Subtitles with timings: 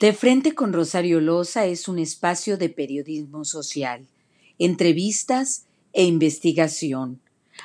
[0.00, 4.08] De Frente con Rosario Loza es un espacio de periodismo social,
[4.58, 7.20] entrevistas e investigación.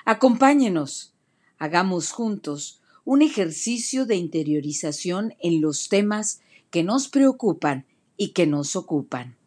[0.06, 1.16] Acompáñenos,
[1.58, 6.40] hagamos juntos un ejercicio de interiorización en los temas
[6.70, 9.39] que nos preocupan y que nos ocupan.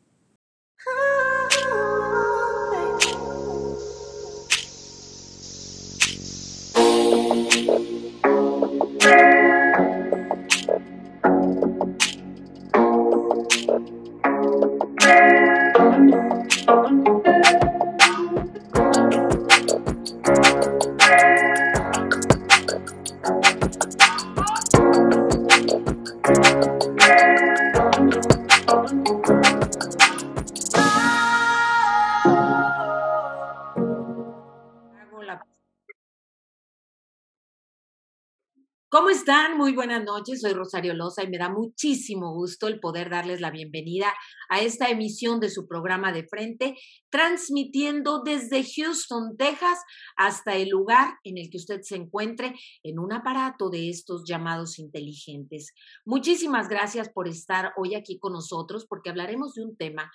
[39.22, 39.56] Están?
[39.56, 40.40] Muy buenas noches.
[40.40, 44.12] Soy Rosario Loza y me da muchísimo gusto el poder darles la bienvenida
[44.48, 46.74] a esta emisión de su programa de frente,
[47.08, 49.78] transmitiendo desde Houston, Texas,
[50.16, 54.80] hasta el lugar en el que usted se encuentre en un aparato de estos llamados
[54.80, 55.72] inteligentes.
[56.04, 60.10] Muchísimas gracias por estar hoy aquí con nosotros porque hablaremos de un tema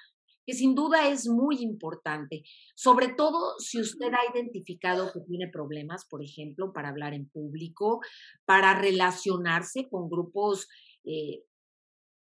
[0.47, 6.07] que sin duda es muy importante, sobre todo si usted ha identificado que tiene problemas,
[6.09, 7.99] por ejemplo, para hablar en público,
[8.45, 10.69] para relacionarse con grupos
[11.03, 11.43] eh,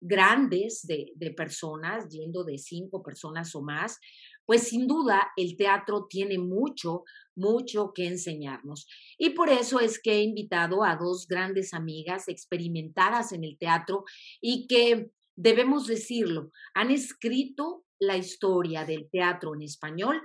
[0.01, 3.99] grandes de, de personas, yendo de cinco personas o más,
[4.47, 7.03] pues sin duda el teatro tiene mucho,
[7.35, 8.87] mucho que enseñarnos.
[9.19, 14.05] Y por eso es que he invitado a dos grandes amigas experimentadas en el teatro
[14.41, 20.21] y que, debemos decirlo, han escrito la historia del teatro en español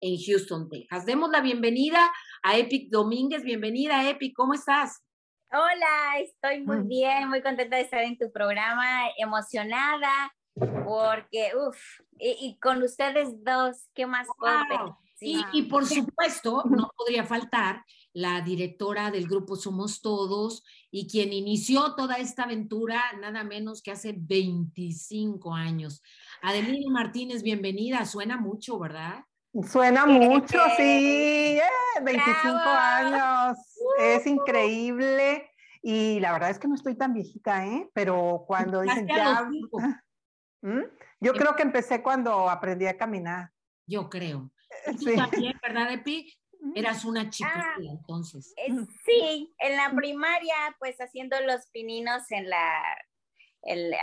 [0.00, 1.06] en Houston, Texas.
[1.06, 2.12] Demos la bienvenida
[2.42, 3.42] a Epic Domínguez.
[3.42, 5.02] Bienvenida, Epic, ¿cómo estás?
[5.50, 6.88] Hola, estoy muy mm.
[6.88, 10.32] bien, muy contenta de estar en tu programa, emocionada,
[10.84, 11.78] porque, uff,
[12.18, 14.96] y, con ustedes dos, ¿qué más wow.
[15.20, 21.32] Y, y, por supuesto, no podría faltar la directora del grupo Somos Todos y quien
[21.32, 26.02] inició toda esta aventura nada menos que hace 25 años.
[26.42, 28.04] Adelina Martínez, bienvenida.
[28.06, 29.24] Suena mucho, ¿verdad?
[29.68, 31.58] Suena mucho, sí.
[32.02, 33.58] 25 años.
[33.98, 35.50] Es increíble.
[35.82, 37.90] Y la verdad es que no estoy tan viejita, ¿eh?
[37.92, 39.48] Pero cuando dicen ya...
[40.62, 40.82] ¿Mm?
[41.20, 43.50] Yo creo que empecé cuando aprendí a caminar.
[43.86, 44.50] Yo creo.
[44.98, 45.16] sí.
[45.16, 46.32] también, ¿verdad, Epi?
[46.74, 48.54] Eras una chica ah, entonces.
[48.56, 48.72] Eh,
[49.04, 52.82] sí, en la primaria, pues haciendo los pininos en la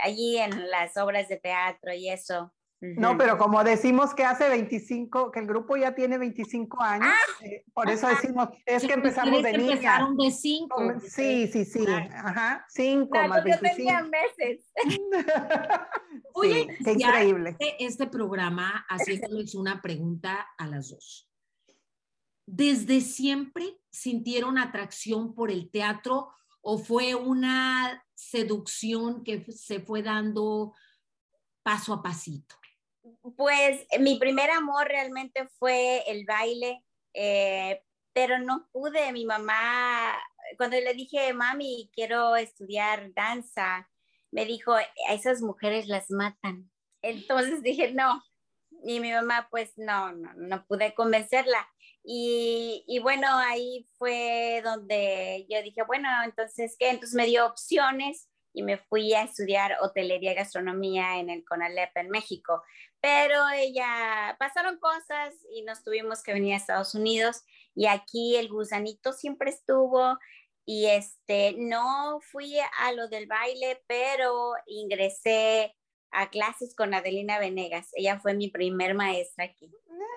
[0.02, 2.52] allí en las obras de teatro y eso.
[2.82, 7.44] No, pero como decimos que hace 25, que el grupo ya tiene 25 años, ah,
[7.44, 9.74] eh, por eso decimos, es que empezamos de niña.
[9.74, 10.94] Empezaron de 5.
[11.06, 13.68] Sí, sí, sí, ajá, 5 más 25.
[13.68, 14.66] Yo tenía meses.
[16.34, 17.56] Oye, qué increíble.
[17.78, 21.28] Este programa haciéndoles una pregunta a las dos.
[22.46, 30.74] ¿Desde siempre sintieron atracción por el teatro o fue una seducción que se fue dando
[31.62, 32.56] paso a pasito?
[33.36, 37.82] Pues mi primer amor realmente fue el baile, eh,
[38.12, 39.12] pero no pude.
[39.12, 40.16] Mi mamá,
[40.56, 43.88] cuando le dije, mami, quiero estudiar danza,
[44.32, 46.70] me dijo, a esas mujeres las matan.
[47.02, 48.22] Entonces dije, no.
[48.84, 51.68] Y mi mamá, pues no, no, no pude convencerla.
[52.04, 56.90] Y, bueno, ahí fue donde yo dije, bueno, entonces, ¿qué?
[56.90, 61.96] Entonces me dio opciones y me fui a estudiar hotelería y gastronomía en el CONALEP
[61.96, 62.62] en México.
[63.00, 67.44] Pero ella, pasaron cosas y nos tuvimos que venir a Estados Unidos
[67.74, 70.18] y aquí el gusanito siempre estuvo
[70.64, 75.74] y este, no fui a lo del baile, pero ingresé
[76.12, 77.90] a clases con Adelina Venegas.
[77.94, 79.72] Ella fue mi primer maestra aquí.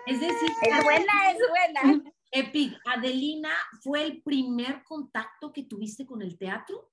[0.06, 2.03] Es decir, es buena, es buena.
[2.31, 6.91] Epic, Adelina, ¿fue el primer contacto que tuviste con el teatro?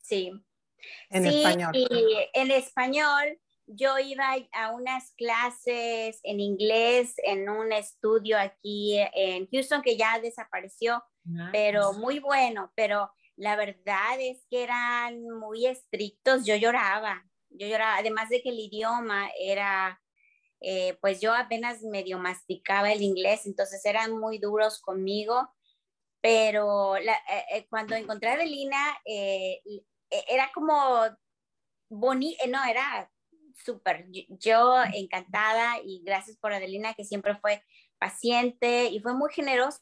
[0.00, 0.32] Sí.
[1.10, 1.70] En español.
[1.74, 9.46] Y en español, yo iba a unas clases en inglés en un estudio aquí en
[9.48, 11.02] Houston que ya desapareció,
[11.52, 17.96] pero muy bueno, pero la verdad es que eran muy estrictos, yo lloraba, yo lloraba,
[17.96, 20.02] además de que el idioma era
[20.64, 25.52] eh, pues yo apenas medio masticaba el inglés, entonces eran muy duros conmigo,
[26.20, 27.10] pero eh,
[27.52, 31.04] eh, cuando encontré a Adelina, era como
[31.88, 33.10] bonito, no, era
[33.64, 37.64] súper, yo encantada y gracias por Adelina que siempre fue
[37.98, 39.80] paciente y fue muy generosa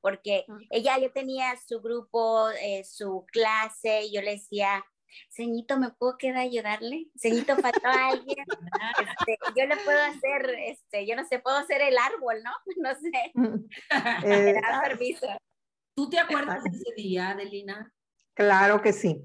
[0.00, 2.48] porque ella ya tenía su grupo,
[2.84, 4.84] su clase, y yo le decía,
[5.30, 7.06] Ceñito, ¿me puedo quedar a ayudarle?
[7.16, 8.44] Ceñito, faltó a alguien.
[9.00, 12.50] Este, yo le puedo hacer, este, yo no sé, puedo hacer el árbol, ¿no?
[12.76, 13.32] No sé.
[14.24, 15.26] Eh, permiso.
[15.94, 17.92] ¿Tú te acuerdas de ese día, Adelina?
[18.34, 19.22] Claro que sí.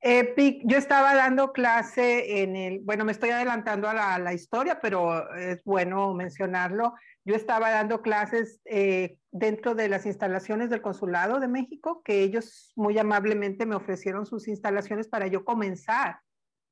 [0.00, 5.62] Yo estaba dando clase en el, bueno, me estoy adelantando a la, historia, pero es
[5.64, 6.94] bueno mencionarlo.
[7.24, 12.72] Yo estaba dando clases eh, dentro de las instalaciones del Consulado de México, que ellos
[12.76, 16.20] muy amablemente me ofrecieron sus instalaciones para yo comenzar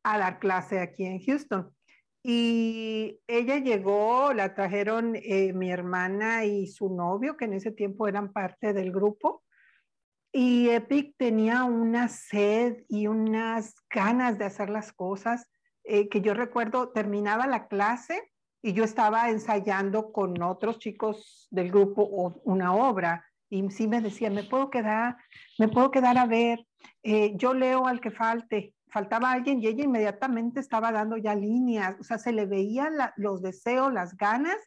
[0.04, 1.74] a dar clase aquí en Houston.
[2.22, 8.06] Y ella llegó, la trajeron eh, mi hermana y su novio, que en ese tiempo
[8.06, 9.44] eran parte del grupo.
[10.38, 15.48] Y Epic tenía una sed y unas ganas de hacer las cosas
[15.82, 18.20] eh, que yo recuerdo, terminaba la clase
[18.60, 22.02] y yo estaba ensayando con otros chicos del grupo
[22.44, 25.16] una obra y sí me decían, me puedo quedar,
[25.58, 26.66] me puedo quedar a ver,
[27.02, 28.74] eh, yo leo al que falte.
[28.90, 33.40] Faltaba alguien y ella inmediatamente estaba dando ya líneas, o sea, se le veían los
[33.40, 34.58] deseos, las ganas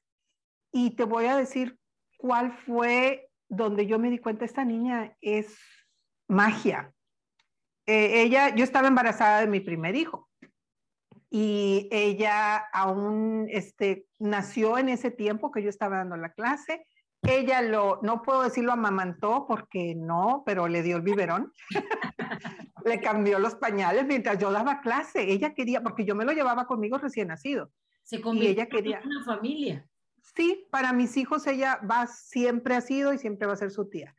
[0.72, 1.78] y te voy a decir
[2.18, 5.58] cuál fue donde yo me di cuenta, esta niña es
[6.28, 6.94] magia.
[7.86, 10.30] Eh, ella, yo estaba embarazada de mi primer hijo
[11.32, 16.86] y ella aún este, nació en ese tiempo que yo estaba dando la clase.
[17.22, 21.52] Ella lo, no puedo decirlo amamantó porque no, pero le dio el biberón.
[22.86, 25.32] le cambió los pañales mientras yo daba clase.
[25.32, 27.72] Ella quería, porque yo me lo llevaba conmigo recién nacido.
[28.04, 29.89] Se convirtió ella quería, en una familia.
[30.36, 33.90] Sí, para mis hijos ella va, siempre ha sido y siempre va a ser su
[33.90, 34.16] tía.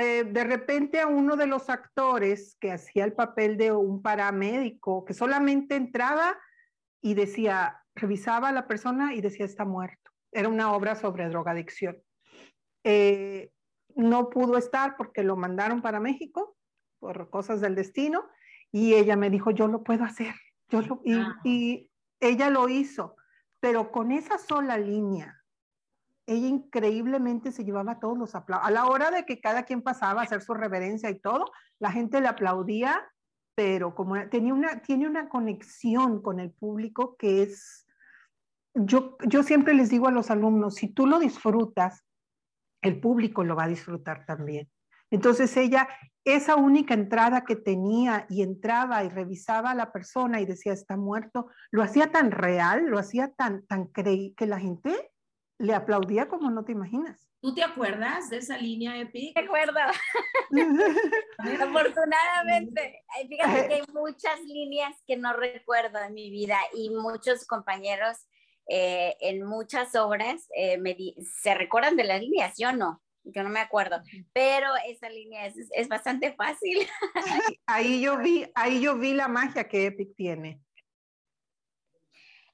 [0.00, 5.04] Eh, de repente a uno de los actores que hacía el papel de un paramédico,
[5.04, 6.38] que solamente entraba
[7.02, 10.10] y decía, revisaba a la persona y decía está muerto.
[10.32, 12.02] Era una obra sobre drogadicción.
[12.82, 13.50] Eh,
[13.94, 16.56] no pudo estar porque lo mandaron para México
[16.98, 18.24] por cosas del destino
[18.72, 20.34] y ella me dijo, yo lo puedo hacer.
[20.70, 20.80] Yo
[21.44, 21.90] y
[22.20, 23.16] ella lo hizo,
[23.60, 25.43] pero con esa sola línea
[26.26, 28.66] ella increíblemente se llevaba todos los aplausos.
[28.66, 31.92] A la hora de que cada quien pasaba a hacer su reverencia y todo, la
[31.92, 33.02] gente le aplaudía,
[33.54, 37.86] pero como tenía una, tiene una conexión con el público que es,
[38.74, 42.04] yo, yo siempre les digo a los alumnos, si tú lo disfrutas,
[42.82, 44.68] el público lo va a disfrutar también.
[45.10, 45.88] Entonces ella,
[46.24, 50.96] esa única entrada que tenía y entraba y revisaba a la persona y decía está
[50.96, 55.12] muerto, lo hacía tan real, lo hacía tan, tan creí que la gente
[55.58, 57.28] le aplaudía como no te imaginas.
[57.40, 59.32] ¿Tú te acuerdas de esa línea, Epi?
[59.36, 59.78] Me acuerdo.
[61.60, 63.02] Afortunadamente.
[63.28, 68.26] Fíjate que hay muchas líneas que no recuerdo en mi vida y muchos compañeros
[68.66, 73.02] eh, en muchas obras eh, me se recuerdan de las líneas, yo no.
[73.26, 74.02] Yo no me acuerdo,
[74.34, 76.86] pero esa línea es, es bastante fácil.
[77.66, 80.60] ahí yo vi, ahí yo vi la magia que Epic tiene.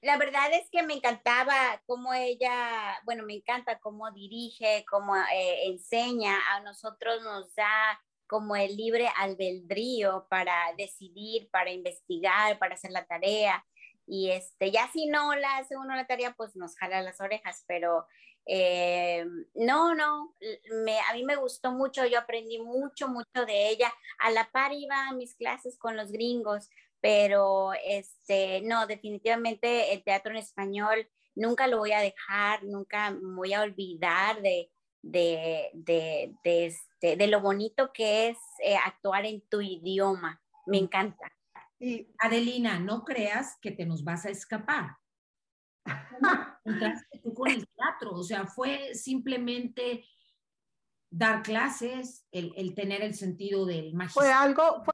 [0.02, 5.66] La verdad es que me encantaba cómo ella, bueno, me encanta cómo dirige, cómo eh,
[5.66, 12.92] enseña, a nosotros nos da como el libre albedrío para decidir, para investigar, para hacer
[12.92, 13.66] la tarea.
[14.06, 17.64] Y este, ya si no la hace uno la tarea, pues nos jala las orejas,
[17.66, 18.06] pero
[18.46, 20.34] eh, no, no,
[20.84, 23.92] me, a mí me gustó mucho, yo aprendí mucho, mucho de ella.
[24.18, 26.70] A la par iba a mis clases con los gringos,
[27.00, 33.34] pero este, no, definitivamente el teatro en español nunca lo voy a dejar, nunca me
[33.34, 34.70] voy a olvidar de,
[35.02, 40.40] de, de, de, este, de lo bonito que es eh, actuar en tu idioma.
[40.66, 40.84] Me mm.
[40.84, 41.32] encanta.
[41.78, 44.96] Y Adelina, no creas que te nos vas a escapar.
[46.64, 50.04] Entraste tú con el teatro, o sea, fue simplemente
[51.10, 54.28] dar clases, el, el tener el sentido del magisterio.
[54.28, 54.84] Fue algo,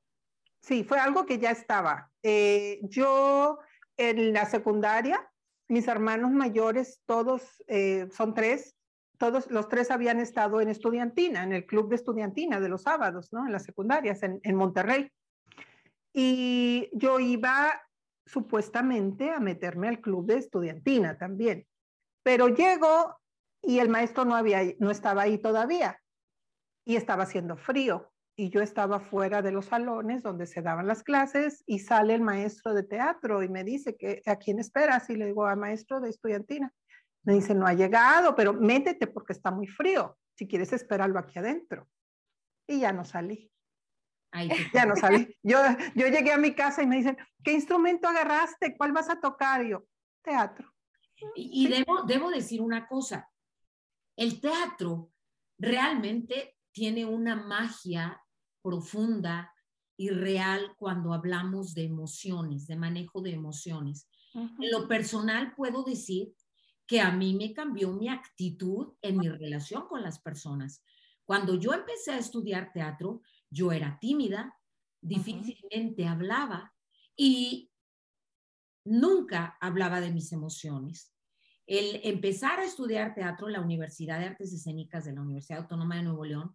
[0.66, 2.10] Sí, fue algo que ya estaba.
[2.24, 3.60] Eh, yo
[3.96, 5.30] en la secundaria,
[5.68, 8.74] mis hermanos mayores, todos eh, son tres,
[9.16, 13.32] todos los tres habían estado en estudiantina, en el club de estudiantina de los sábados,
[13.32, 13.46] ¿no?
[13.46, 15.08] En las secundarias, en, en Monterrey.
[16.12, 17.80] Y yo iba
[18.24, 21.64] supuestamente a meterme al club de estudiantina también.
[22.24, 23.16] Pero llego
[23.62, 26.02] y el maestro no, había, no estaba ahí todavía
[26.84, 31.02] y estaba haciendo frío y yo estaba fuera de los salones donde se daban las
[31.02, 35.16] clases y sale el maestro de teatro y me dice que a quién esperas y
[35.16, 36.72] le digo a maestro de estudiantina.
[37.24, 40.18] Me dice, no ha llegado, pero métete porque está muy frío.
[40.36, 41.88] Si quieres esperarlo aquí adentro.
[42.68, 43.50] Y ya no salí.
[44.74, 45.34] ya no salí.
[45.42, 45.58] Yo,
[45.94, 48.76] yo llegué a mi casa y me dicen, ¿qué instrumento agarraste?
[48.76, 49.64] ¿Cuál vas a tocar?
[49.64, 49.84] Y yo,
[50.22, 50.70] teatro.
[51.34, 53.30] Y, y debo, debo decir una cosa.
[54.14, 55.10] El teatro
[55.58, 58.22] realmente tiene una magia
[58.66, 59.54] profunda
[59.96, 64.08] y real cuando hablamos de emociones, de manejo de emociones.
[64.34, 66.34] En lo personal puedo decir
[66.84, 70.82] que a mí me cambió mi actitud en mi relación con las personas.
[71.24, 74.52] Cuando yo empecé a estudiar teatro, yo era tímida,
[75.00, 76.74] difícilmente hablaba
[77.16, 77.70] y
[78.84, 81.14] nunca hablaba de mis emociones.
[81.66, 85.96] El empezar a estudiar teatro en la Universidad de Artes Escénicas de la Universidad Autónoma
[85.96, 86.54] de Nuevo León,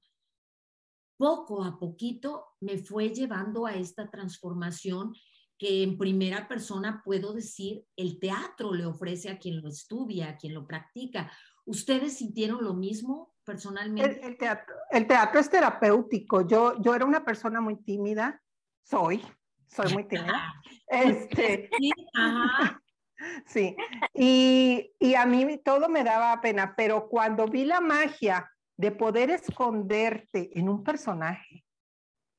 [1.22, 5.14] poco a poquito me fue llevando a esta transformación
[5.56, 10.38] que en primera persona puedo decir, el teatro le ofrece a quien lo estudia, a
[10.38, 11.32] quien lo practica.
[11.64, 14.26] ¿Ustedes sintieron lo mismo personalmente?
[14.26, 16.48] El, teatro, el teatro es terapéutico.
[16.48, 18.42] Yo, yo era una persona muy tímida,
[18.82, 19.22] soy,
[19.68, 20.56] soy muy tímida.
[20.88, 22.82] este, sí, ajá.
[23.46, 23.76] sí.
[24.16, 28.52] Y, y a mí todo me daba pena, pero cuando vi la magia
[28.82, 31.64] de poder esconderte en un personaje,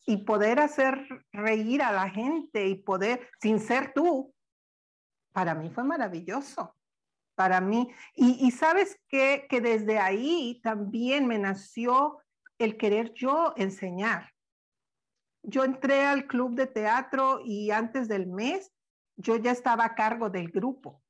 [0.05, 4.35] y poder hacer reír a la gente y poder, sin ser tú,
[5.33, 6.77] para mí fue maravilloso.
[7.37, 9.47] Para mí, y, sabes qué?
[9.49, 12.19] que desde ahí también me nació
[12.59, 14.31] el querer yo enseñar.
[15.43, 18.71] Yo entré al club de teatro y antes del mes
[19.17, 21.01] yo ya estaba a cargo del grupo.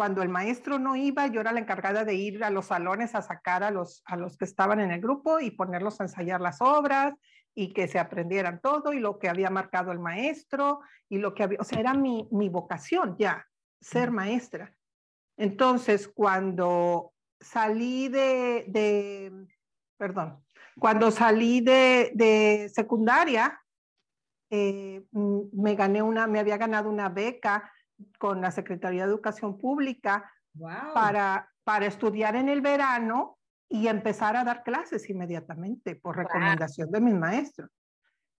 [0.00, 3.20] Cuando el maestro no iba, yo era la encargada de ir a los salones a
[3.20, 6.62] sacar a los, a los que estaban en el grupo y ponerlos a ensayar las
[6.62, 7.12] obras
[7.54, 10.80] y que se aprendieran todo y lo que había marcado el maestro
[11.10, 13.46] y lo que había, o sea, era mi, mi vocación ya,
[13.78, 14.74] ser maestra.
[15.36, 19.30] Entonces, cuando salí de, de
[19.98, 20.42] perdón,
[20.78, 23.60] cuando salí de, de secundaria,
[24.48, 27.70] eh, me gané una, me había ganado una beca
[28.18, 30.32] con la Secretaría de Educación Pública
[30.94, 33.38] para, para estudiar en el verano
[33.68, 37.70] y empezar a dar clases inmediatamente por recomendación de mis maestros.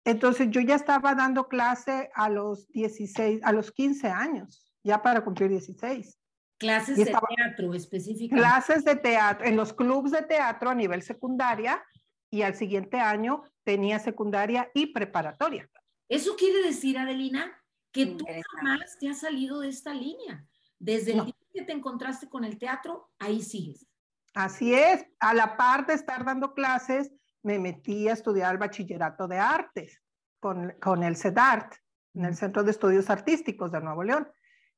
[0.05, 5.23] Entonces yo ya estaba dando clase a los 16, a los 15 años, ya para
[5.23, 6.19] cumplir 16.
[6.59, 8.37] Clases de teatro específicamente.
[8.37, 11.83] Clases de teatro, en los clubes de teatro a nivel secundaria
[12.31, 15.69] y al siguiente año tenía secundaria y preparatoria.
[16.09, 17.60] Eso quiere decir, Adelina,
[17.93, 18.25] que tú
[18.57, 20.47] jamás te has salido de esta línea.
[20.79, 23.87] Desde el día que te encontraste con el teatro, ahí sigues.
[24.35, 27.11] Así es, a la par de estar dando clases,
[27.43, 30.01] me metí a estudiar el bachillerato de artes
[30.39, 31.75] con, con el CEDART,
[32.15, 34.29] en el Centro de Estudios Artísticos de Nuevo León.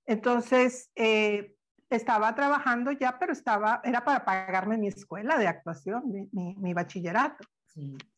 [0.06, 1.54] Entonces, eh,
[1.90, 6.02] estaba trabajando ya, pero estaba, era para pagarme mi escuela de actuación,
[6.32, 7.44] mi, mi, bachillerato.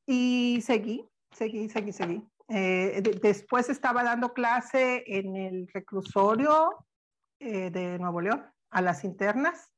[0.07, 2.23] Y seguí, seguí, seguí, seguí.
[2.49, 6.87] Eh, después estaba dando clase en el reclusorio
[7.39, 9.71] eh, de Nuevo León, a las internas,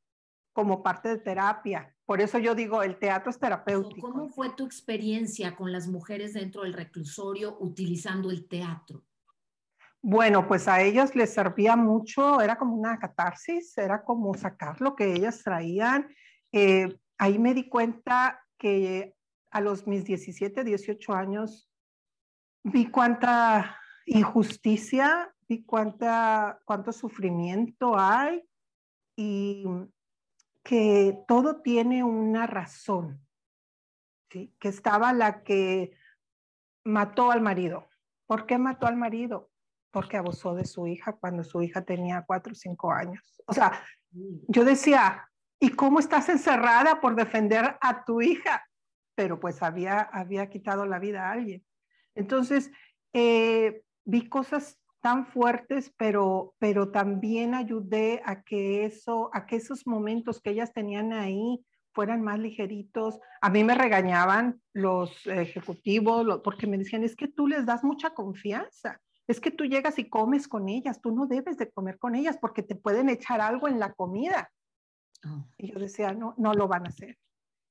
[0.53, 1.95] como parte de terapia.
[2.05, 4.11] Por eso yo digo, el teatro es terapéutico.
[4.11, 9.05] ¿Cómo fue tu experiencia con las mujeres dentro del reclusorio utilizando el teatro?
[10.03, 14.95] Bueno, pues a ellas les servía mucho, era como una catarsis, era como sacar lo
[14.95, 16.09] que ellas traían.
[16.53, 19.17] Eh, ahí me di cuenta que
[19.51, 21.69] a los mis 17, 18 años
[22.67, 28.43] vi cuánta injusticia, vi cuánta, cuánto sufrimiento hay
[29.15, 29.65] y
[30.65, 33.25] que todo tiene una razón,
[34.31, 34.53] ¿sí?
[34.59, 35.97] que estaba la que
[36.85, 37.89] mató al marido.
[38.27, 39.49] ¿Por qué mató al marido?
[39.93, 43.41] Porque abusó de su hija cuando su hija tenía cuatro o cinco años.
[43.47, 43.81] O sea,
[44.11, 45.31] yo decía,
[45.61, 48.67] ¿y cómo estás encerrada por defender a tu hija?
[49.15, 51.65] Pero pues había, había quitado la vida a alguien.
[52.17, 52.71] Entonces,
[53.13, 59.87] eh, vi cosas tan fuertes, pero, pero también ayudé a que eso, a que esos
[59.87, 63.21] momentos que ellas tenían ahí fueran más ligeritos.
[63.41, 68.11] A mí me regañaban los ejecutivos porque me decían, es que tú les das mucha
[68.11, 69.01] confianza.
[69.29, 72.39] Es que tú llegas y comes con ellas, tú no debes de comer con ellas
[72.41, 74.51] porque te pueden echar algo en la comida.
[75.25, 75.47] Oh.
[75.57, 77.17] Y yo decía, no, no lo van a hacer.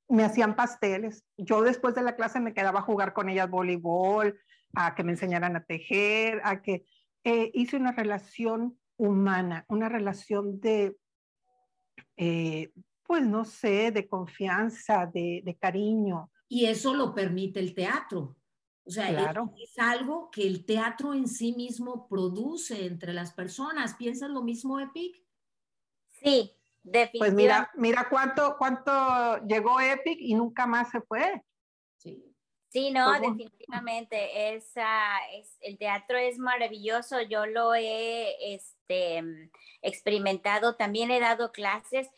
[0.08, 1.24] Me hacían pasteles.
[1.38, 4.40] Yo después de la clase me quedaba a jugar con ellas voleibol,
[4.76, 6.86] a que me enseñaran a tejer, a que
[7.24, 10.96] eh, hice una relación humana, una relación de,
[12.18, 12.72] eh,
[13.04, 16.32] pues no sé, de confianza, de, cariño.
[16.48, 18.38] Y eso lo permite el teatro.
[18.84, 19.10] O sea,
[19.58, 23.96] es, algo que el teatro en sí mismo produce entre las personas.
[23.96, 25.24] ¿Piensas lo mismo, Epic?
[26.10, 26.52] Sí.
[27.18, 28.92] Pues mira, mira cuánto, cuánto
[29.48, 31.42] llegó Epic y nunca más se fue.
[31.98, 32.24] Sí.
[32.70, 34.54] Sí, no, definitivamente.
[34.54, 34.74] Es,
[35.34, 37.22] es, el teatro es maravilloso.
[37.22, 39.24] Yo lo he este,
[39.82, 40.76] experimentado.
[40.76, 42.10] También he dado clases.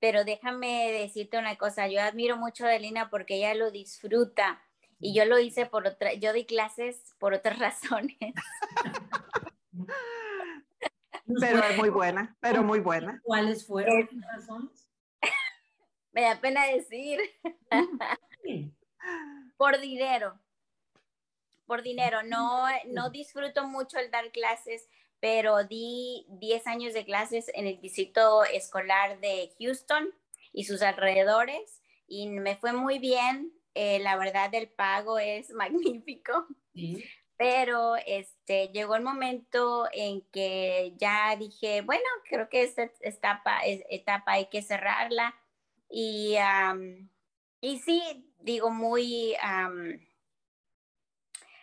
[0.00, 1.88] Pero déjame decirte una cosa.
[1.88, 4.62] Yo admiro mucho a Elena porque ella lo disfruta.
[4.98, 8.16] Y yo lo hice por otra, yo di clases por otras razones.
[11.40, 13.20] pero es muy buena, pero muy buena.
[13.22, 14.90] ¿Cuáles fueron las razones?
[16.12, 17.18] Me da pena decir.
[19.56, 20.38] por dinero.
[21.66, 22.22] Por dinero.
[22.22, 24.88] No, no disfruto mucho el dar clases,
[25.20, 30.10] pero di 10 años de clases en el distrito escolar de Houston
[30.52, 33.52] y sus alrededores y me fue muy bien.
[33.74, 36.46] Eh, la verdad, el pago es magnífico.
[37.36, 43.60] Pero este, llegó el momento en que ya dije, bueno, creo que esta etapa,
[44.26, 45.34] hay que cerrarla.
[45.90, 46.36] Y,
[47.60, 49.34] y sí, digo, muy,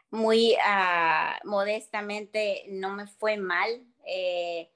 [0.09, 3.85] muy ah, modestamente, no me fue mal.
[4.05, 4.69] Eh,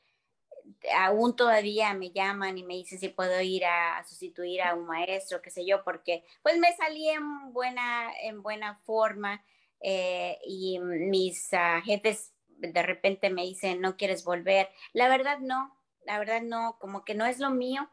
[0.97, 5.41] aún todavía me llaman y me dicen si puedo ir a, sustituir a un maestro,
[5.41, 9.43] qué sé yo, porque pues me salí en buena, en buena forma
[9.82, 14.70] eh, y mis ah, jefes de repente me dicen, no quieres volver.
[14.94, 17.89] La verdad no, la verdad no, como que no es lo mío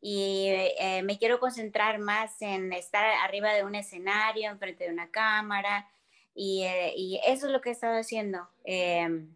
[0.00, 0.48] y
[0.78, 5.88] eh, me quiero concentrar más en estar arriba de un escenario, enfrente de una cámara
[6.34, 8.48] y, eh, y eso es lo que he estado haciendo.
[8.64, 9.34] Em,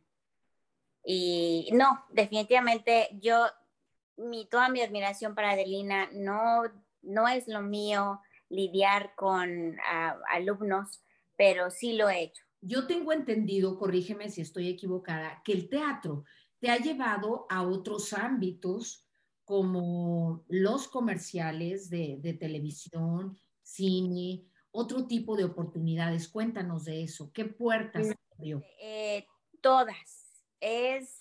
[1.04, 3.46] y no, definitivamente yo,
[4.16, 6.62] mi, toda mi admiración para Adelina, no,
[7.02, 9.78] no es lo mío lidiar con
[10.28, 11.00] alumnos,
[11.40, 12.44] pero sí lo he hecho.
[12.60, 16.24] Yo tengo entendido, corrígeme si estoy equivocada, que el teatro
[16.58, 19.08] te ha llevado a otros ámbitos
[19.46, 26.28] como los comerciales de, de televisión, cine, otro tipo de oportunidades.
[26.28, 27.32] Cuéntanos de eso.
[27.32, 28.62] ¿Qué puertas abrió?
[28.78, 29.24] Eh,
[29.62, 31.19] todas es,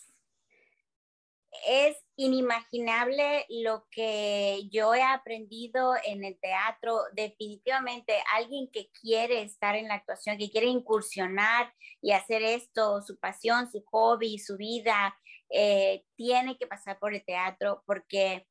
[1.67, 6.99] es inimaginable lo que yo he aprendido en el teatro.
[7.13, 13.17] Definitivamente, alguien que quiere estar en la actuación, que quiere incursionar y hacer esto, su
[13.19, 15.15] pasión, su hobby, su vida,
[15.49, 18.45] eh, tiene que pasar por el teatro porque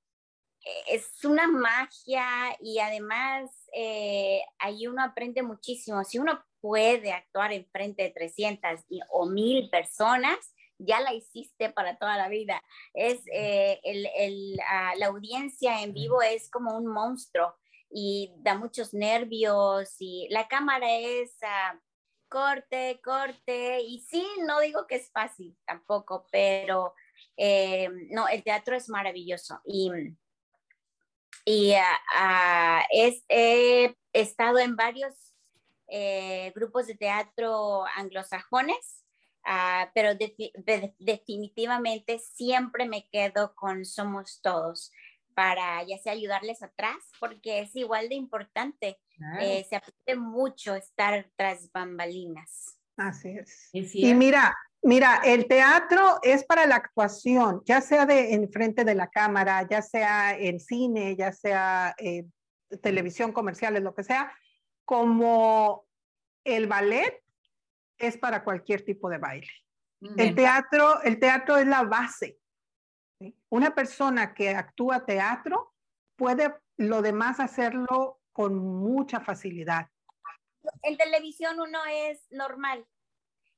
[0.87, 6.05] es una magia y además eh, ahí uno aprende muchísimo.
[6.05, 10.39] Si uno puede actuar en frente de 300 o 1000 personas,
[10.79, 12.63] ya la hiciste para toda la vida.
[12.95, 13.81] Es eh,
[14.67, 17.55] ah, la audiencia en vivo es como un monstruo
[17.91, 21.79] y da muchos nervios y la cámara es ah,
[22.29, 26.95] corte, corte y sí, no digo que es fácil tampoco, pero
[27.37, 29.91] eh, no, el teatro es maravilloso y,
[31.45, 31.75] y
[32.15, 35.29] ah, he estado en varios
[35.91, 39.08] eh, grupos de teatro anglosajones
[39.51, 40.11] Ah, pero
[40.99, 44.93] definitivamente siempre me quedo con Somos Todos
[45.35, 48.99] para ya sea ayudarles atrás, porque es igual de importante.
[49.41, 52.79] Eh, se aprende mucho estar tras bambalinas.
[52.99, 53.71] Así es.
[53.73, 58.97] y mira, mira, el teatro es para la actuación, ya sea de en frente de
[58.97, 62.27] la cámara, ya sea en cine, ya sea eh,
[62.83, 64.31] televisión, comerciales, lo que sea,
[64.85, 65.87] como
[66.45, 67.23] el ballet
[67.99, 69.49] es para cualquier tipo de baile.
[70.17, 72.39] El teatro, el teatro es la base.
[73.49, 75.75] Una persona que actúa teatro
[76.17, 79.89] puede lo demás hacerlo con mucha facilidad.
[80.83, 82.87] En televisión uno es normal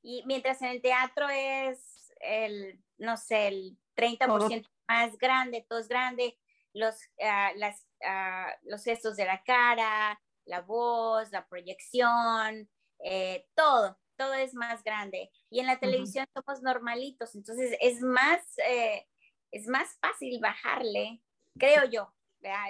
[0.03, 5.89] y mientras en el teatro es el, no sé, el 30% más grande, todo es
[5.89, 6.39] grande,
[6.73, 13.99] los, ah, las, ah, los gestos de la cara, la voz, la proyección, eh, todo
[14.21, 15.31] todo es más grande.
[15.49, 19.07] Y en la televisión somos normalitos, entonces es más, eh,
[19.51, 21.23] es más fácil bajarle,
[21.59, 22.13] creo yo.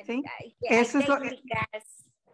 [0.06, 0.22] ¿Sí?
[0.62, 1.06] Eso es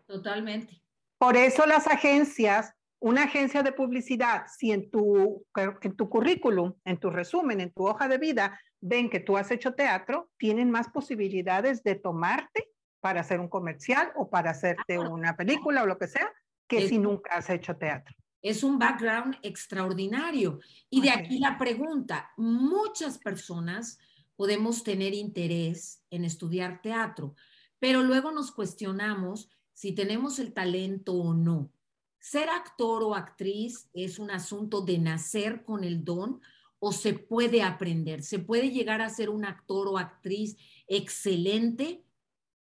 [0.06, 0.82] Totalmente.
[1.18, 7.00] Por eso las agencias, una agencia de publicidad, si en tu, en tu currículum, en
[7.00, 10.88] tu resumen, en tu hoja de vida, ven que tú has hecho teatro, tienen más
[10.90, 16.06] posibilidades de tomarte para hacer un comercial o para hacerte una película o lo que
[16.06, 16.30] sea,
[16.68, 18.14] que si nunca has hecho teatro.
[18.42, 20.60] Es un background extraordinario.
[20.90, 23.98] Y de aquí la pregunta, muchas personas
[24.36, 27.34] podemos tener interés en estudiar teatro,
[27.78, 31.70] pero luego nos cuestionamos si tenemos el talento o no.
[32.18, 36.40] ¿Ser actor o actriz es un asunto de nacer con el don
[36.78, 38.22] o se puede aprender?
[38.22, 42.02] ¿Se puede llegar a ser un actor o actriz excelente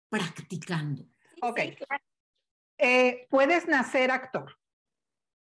[0.09, 1.07] practicando?
[1.42, 1.61] Ok.
[2.79, 4.59] Eh, puedes nacer actor.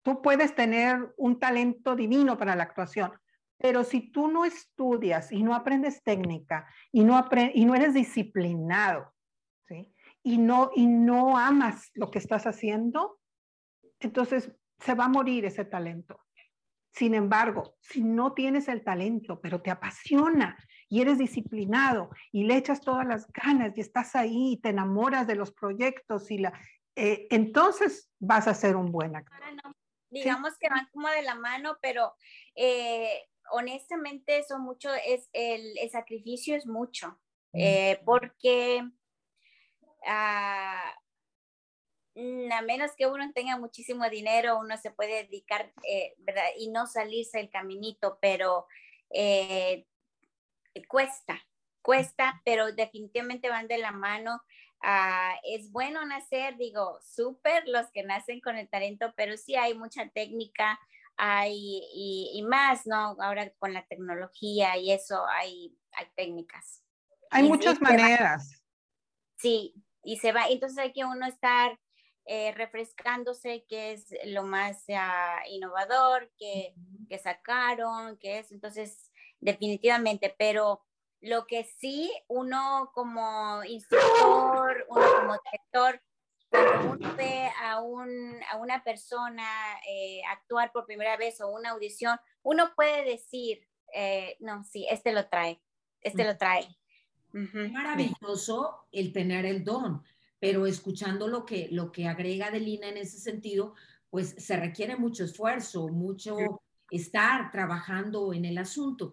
[0.02, 3.12] Tú puedes tener un talento divino para la actuación,
[3.58, 9.12] pero si tú no estudias y no aprendes técnica y no, y no eres disciplinado,
[9.66, 9.92] ¿sí?
[10.22, 13.18] y, no, y no amas lo que estás haciendo,
[14.00, 16.20] entonces se va a morir ese talento.
[16.92, 20.56] Sin embargo, si no tienes el talento, pero te apasiona
[20.88, 25.26] y eres disciplinado y le echas todas las ganas y estás ahí y te enamoras
[25.26, 26.52] de los proyectos y la,
[26.96, 29.38] eh, entonces vas a ser un buen actor.
[30.10, 32.14] Digamos que van como de la mano, pero
[32.54, 37.18] eh, honestamente eso mucho es el, sacrificio es mucho,
[37.52, 38.82] eh, porque
[40.06, 40.94] ah,
[42.14, 45.72] mm, a menos que uno tenga muchísimo dinero, uno se puede dedicar,
[46.18, 46.48] ¿verdad?
[46.56, 48.66] Y no salirse el caminito, pero
[50.88, 51.46] cuesta,
[51.82, 54.42] cuesta, pero definitivamente van de la mano.
[54.80, 59.74] Ah, es bueno nacer, digo, súper los que nacen con el talento, pero sí hay
[59.74, 60.78] mucha técnica,
[61.16, 63.16] hay y, más, ¿no?
[63.20, 66.84] Ahora con la tecnología y eso hay, hay técnicas.
[67.30, 68.62] Hay muchas maneras.
[69.36, 71.78] sí, y se va, entonces hay que uno estar
[72.24, 76.74] eh, refrescándose, que es lo más ah, innovador que,
[77.08, 79.10] que sacaron, que es, entonces,
[79.40, 80.84] definitivamente, pero
[81.20, 86.00] lo que sí, uno como instructor, uno como director,
[86.48, 89.44] cuando uno ve a, un, a una persona
[89.88, 95.12] eh, actuar por primera vez o una audición, uno puede decir, eh, no, sí, este
[95.12, 95.60] lo trae,
[96.00, 96.68] este lo trae.
[97.32, 100.02] Maravilloso el tener el don,
[100.38, 103.74] pero escuchando lo que, lo que agrega Delina en ese sentido,
[104.08, 109.12] pues se requiere mucho esfuerzo, mucho estar trabajando en el asunto.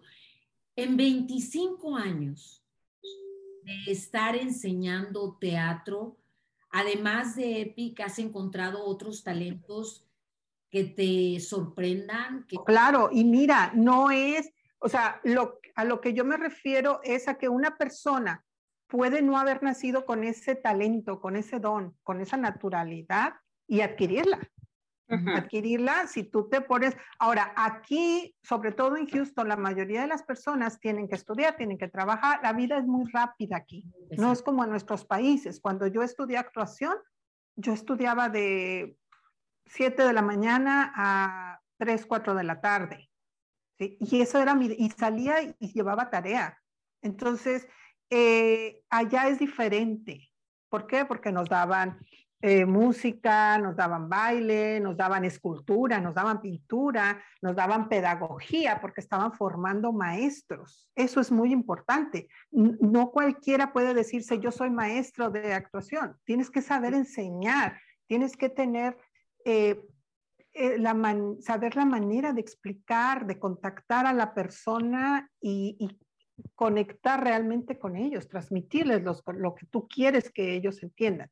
[0.76, 2.62] En 25 años
[3.62, 6.18] de estar enseñando teatro,
[6.70, 10.06] además de Epic, ¿has encontrado otros talentos
[10.68, 12.44] que te sorprendan?
[12.46, 12.58] Que...
[12.66, 17.26] Claro, y mira, no es, o sea, lo, a lo que yo me refiero es
[17.26, 18.44] a que una persona
[18.86, 23.32] puede no haber nacido con ese talento, con ese don, con esa naturalidad
[23.66, 24.46] y adquirirla
[25.08, 26.96] adquirirla si tú te pones.
[27.18, 31.78] Ahora, aquí, sobre todo en Houston, la mayoría de las personas tienen que estudiar, tienen
[31.78, 32.40] que trabajar.
[32.42, 33.84] La vida es muy rápida aquí.
[34.16, 35.60] No es como en nuestros países.
[35.60, 36.94] Cuando yo estudié actuación,
[37.56, 38.96] yo estudiaba de
[39.66, 43.08] 7 de la mañana a 3, 4 de la tarde.
[43.78, 44.66] Y eso era mi.
[44.66, 46.58] Y salía y llevaba tarea.
[47.02, 47.68] Entonces,
[48.10, 50.30] eh, allá es diferente.
[50.68, 51.04] ¿Por qué?
[51.04, 51.98] Porque nos daban
[52.42, 59.00] eh, música, nos daban baile, nos daban escultura, nos daban pintura, nos daban pedagogía, porque
[59.00, 60.90] estaban formando maestros.
[60.94, 62.28] Eso es muy importante.
[62.50, 66.16] No cualquiera puede decirse yo soy maestro de actuación.
[66.24, 68.98] Tienes que saber enseñar, tienes que tener,
[69.46, 69.82] eh,
[70.52, 70.94] eh, la
[71.40, 75.88] saber la manera de explicar, de contactar a la persona y,
[76.54, 81.30] conectar realmente con ellos, transmitirles lo que tú quieres que ellos entiendan.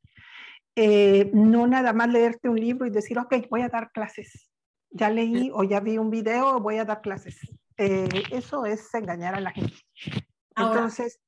[0.76, 4.50] Eh, no nada más leerte un libro y decir, ok, voy a dar clases.
[4.90, 7.38] Ya leí o ya vi un video, voy a dar clases.
[7.76, 9.76] Eh, eso es engañar a la gente.
[10.56, 11.20] Entonces,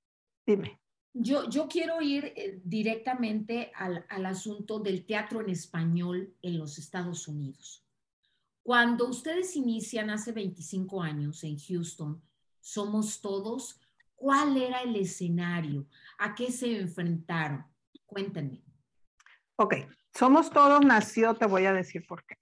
[0.46, 0.80] dime.
[1.12, 6.78] Yo, yo quiero ir eh, directamente al, al asunto del teatro en español en los
[6.78, 7.84] Estados Unidos.
[8.62, 12.20] Cuando ustedes inician hace 25 años en Houston,
[12.60, 13.80] Somos Todos,
[14.16, 15.86] ¿cuál era el escenario?
[16.18, 17.64] ¿A qué se enfrentaron?
[18.04, 18.65] Cuéntenme.
[19.58, 19.74] Ok,
[20.12, 22.36] Somos Todos nació, te voy a decir por qué.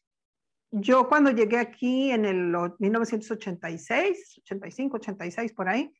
[0.72, 5.92] Yo cuando llegué aquí en el 1986, 85, 86, por ahí,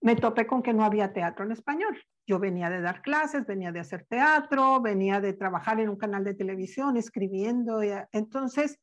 [0.00, 2.00] me topé con que no había teatro en español.
[2.24, 6.22] Yo venía de dar clases, venía de hacer teatro, venía de trabajar en un canal
[6.22, 7.80] de televisión, escribiendo.
[8.12, 8.78] entonces,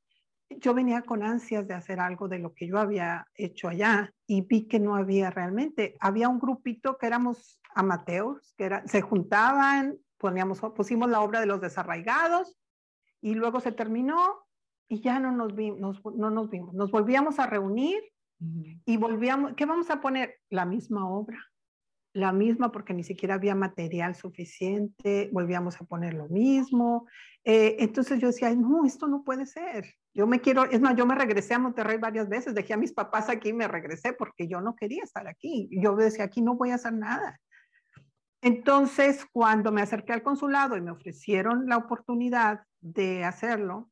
[0.49, 4.41] yo venía con ansias de hacer algo de lo que yo había hecho allá y
[4.41, 5.95] vi que no había realmente.
[5.99, 11.45] Había un grupito que éramos amateurs, que era, se juntaban, poníamos, pusimos la obra de
[11.45, 12.57] los desarraigados
[13.21, 14.17] y luego se terminó
[14.87, 16.73] y ya no nos, vimos, no nos vimos.
[16.73, 18.01] Nos volvíamos a reunir
[18.85, 20.33] y volvíamos, ¿qué vamos a poner?
[20.49, 21.37] La misma obra,
[22.13, 27.05] la misma porque ni siquiera había material suficiente, volvíamos a poner lo mismo.
[27.43, 29.85] Eh, entonces yo decía, no, esto no puede ser.
[30.11, 32.93] Yo me quiero, es más, yo me regresé a Monterrey varias veces, dejé a mis
[32.93, 35.69] papás aquí y me regresé porque yo no quería estar aquí.
[35.71, 37.39] Yo decía, aquí no voy a hacer nada.
[38.45, 43.89] Entonces, cuando me acerqué al consulado y me ofrecieron la oportunidad de hacerlo,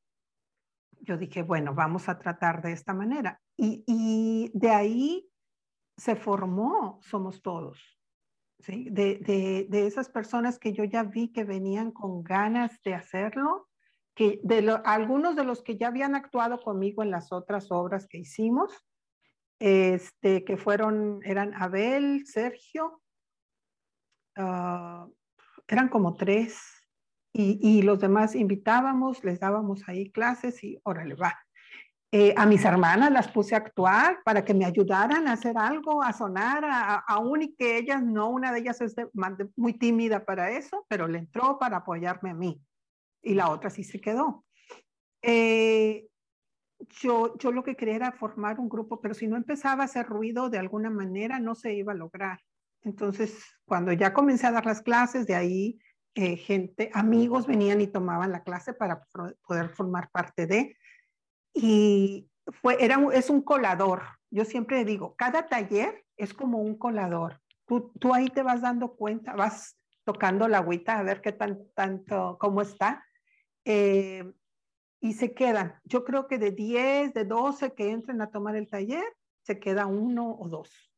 [1.01, 3.41] yo dije, bueno, vamos a tratar de esta manera.
[3.57, 5.27] Y, de ahí
[5.97, 7.79] se formó Somos Todos.
[8.59, 13.67] De, esas personas que yo ya vi que venían con ganas de hacerlo,
[14.13, 18.19] que de algunos de los que ya habían actuado conmigo en las otras obras que
[18.19, 18.71] hicimos,
[19.57, 23.01] este, que fueron, eran Abel, Sergio,
[24.35, 25.07] Ah,
[25.67, 26.59] eran como tres,
[27.35, 31.35] y, los demás invitábamos, les dábamos ahí clases y órale, va.
[32.11, 36.03] Eh, a mis hermanas las puse a actuar para que me ayudaran a hacer algo,
[36.03, 36.63] a sonar,
[37.07, 38.95] aún y que ellas no, una de ellas es
[39.55, 42.61] muy tímida para eso, pero le entró para apoyarme a mí
[43.23, 44.45] y la otra sí se quedó.
[45.23, 46.05] Eh,
[47.01, 50.05] yo, yo lo que quería era formar un grupo, pero si no empezaba a hacer
[50.05, 52.39] ruido de alguna manera, no se iba a lograr.
[52.83, 55.79] Entonces, cuando ya comencé a dar las clases, de ahí
[56.15, 59.03] eh, gente, amigos venían y tomaban la clase para
[59.47, 60.77] poder formar parte de.
[61.53, 62.29] Y
[62.61, 64.03] fue, era, es un colador.
[64.29, 67.41] Yo siempre digo, cada taller es como un colador.
[67.65, 71.59] Tú, tú ahí te vas dando cuenta, vas tocando la agüita a ver qué tan,
[71.73, 73.03] tanto, cómo está.
[73.65, 74.23] Eh,
[74.99, 75.79] y se quedan.
[75.83, 79.03] Yo creo que de 10, de 12 que entren a tomar el taller,
[79.41, 80.92] se queda uno o dos.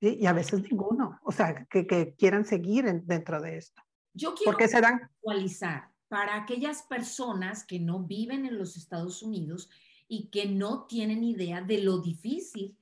[0.00, 1.18] Y a veces ninguno.
[1.22, 3.82] O sea, que, que quieran seguir dentro de esto.
[4.12, 9.68] Yo quiero actualizar para aquellas personas que no viven en los Estados Unidos
[10.08, 12.78] y que no tienen idea de lo difícil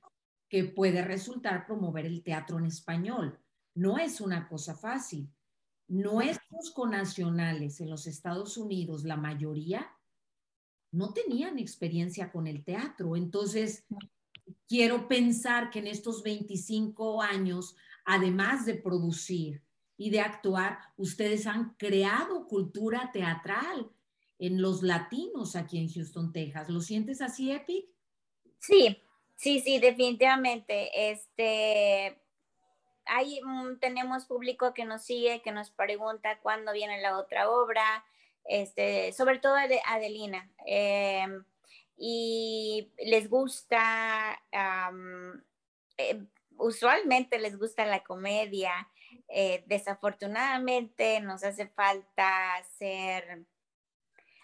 [0.47, 3.39] que puede resultar promover el teatro en español.
[3.73, 5.29] No es una cosa fácil.
[5.87, 9.91] Nuestros conacionales en los Estados Unidos, la mayoría,
[10.91, 13.15] no tenían experiencia con el teatro.
[13.15, 13.85] Entonces,
[14.67, 17.75] quiero pensar que en estos 25 años,
[18.05, 19.65] además de producir,
[19.97, 23.89] y de actuar, ustedes han creado cultura teatral
[24.39, 26.69] en los latinos aquí en Houston, Texas.
[26.69, 27.85] ¿Lo sientes así, Epic?
[28.59, 29.01] Sí,
[29.35, 31.11] sí, sí, definitivamente.
[31.11, 32.19] Este,
[33.05, 33.39] ahí
[33.79, 38.03] tenemos público que nos sigue, que nos pregunta cuándo viene la otra obra,
[38.43, 40.51] este, sobre todo Adelina.
[40.65, 41.45] Em,
[41.97, 44.39] y les gusta,
[45.97, 46.21] eh,
[46.57, 48.89] usualmente les gusta la comedia.
[49.27, 53.45] Eh, desafortunadamente nos hace falta hacer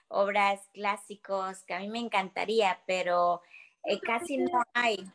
[0.07, 3.41] obras clásicos que a mí me encantaría, pero
[3.83, 5.05] eh, casi no hay.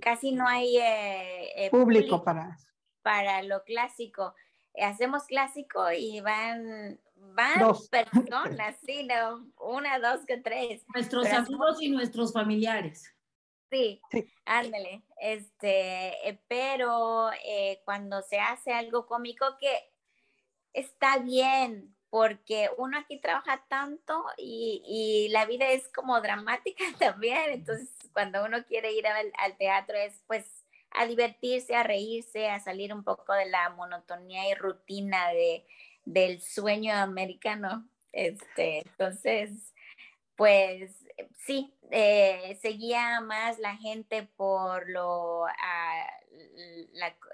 [0.00, 2.56] Casi no hay eh, público, para
[3.02, 4.34] para lo clásico.
[4.80, 10.84] hacemos clásico y van van personas, sí, no, una, dos, que tres.
[10.94, 13.12] Nuestros amigos y nuestros familiares.
[13.70, 14.00] Sí,
[14.44, 15.02] ándale.
[15.20, 19.92] Este, eh, pero eh, cuando se hace algo cómico que
[20.72, 27.50] está bien, porque uno aquí trabaja tanto y, la vida es como dramática también.
[27.50, 32.94] Entonces, cuando uno quiere ir al, teatro es pues a divertirse, a reírse, a salir
[32.94, 35.66] un poco de la monotonía y rutina de,
[36.06, 37.86] del sueño americano.
[38.12, 39.74] Este, entonces,
[40.36, 41.04] pues
[41.44, 46.06] sí, eh, seguía más la gente por lo, ah,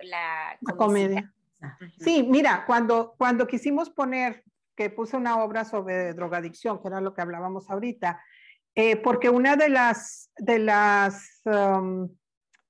[0.01, 1.33] la, comedia.
[1.99, 4.43] Sí, mira, cuando, cuando quisimos poner,
[4.75, 8.21] que puse una obra sobre drogadicción, que era lo que hablábamos ahorita,
[8.75, 12.09] eh, porque una de las, de las um,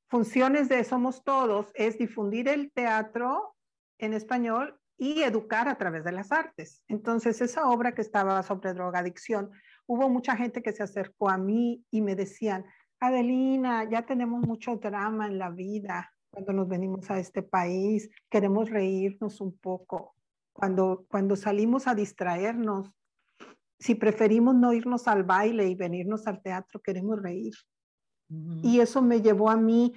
[0.08, 3.54] funciones de Somos Todos es difundir el teatro
[3.98, 6.85] en español y educar a través de las artes.
[6.88, 9.50] Entonces, esa obra que estaba sobre drogadicción,
[9.87, 12.64] hubo mucha gente que se acercó a mí y me decían,
[13.00, 18.70] Adelina, ya tenemos mucho drama en la vida cuando nos venimos a este país, queremos
[18.70, 20.16] reírnos un poco.
[20.55, 22.90] Cuando, cuando salimos a distraernos,
[23.78, 27.52] si preferimos no irnos al baile y venirnos al teatro, queremos reír.
[28.62, 29.92] Y eso me llevó a mí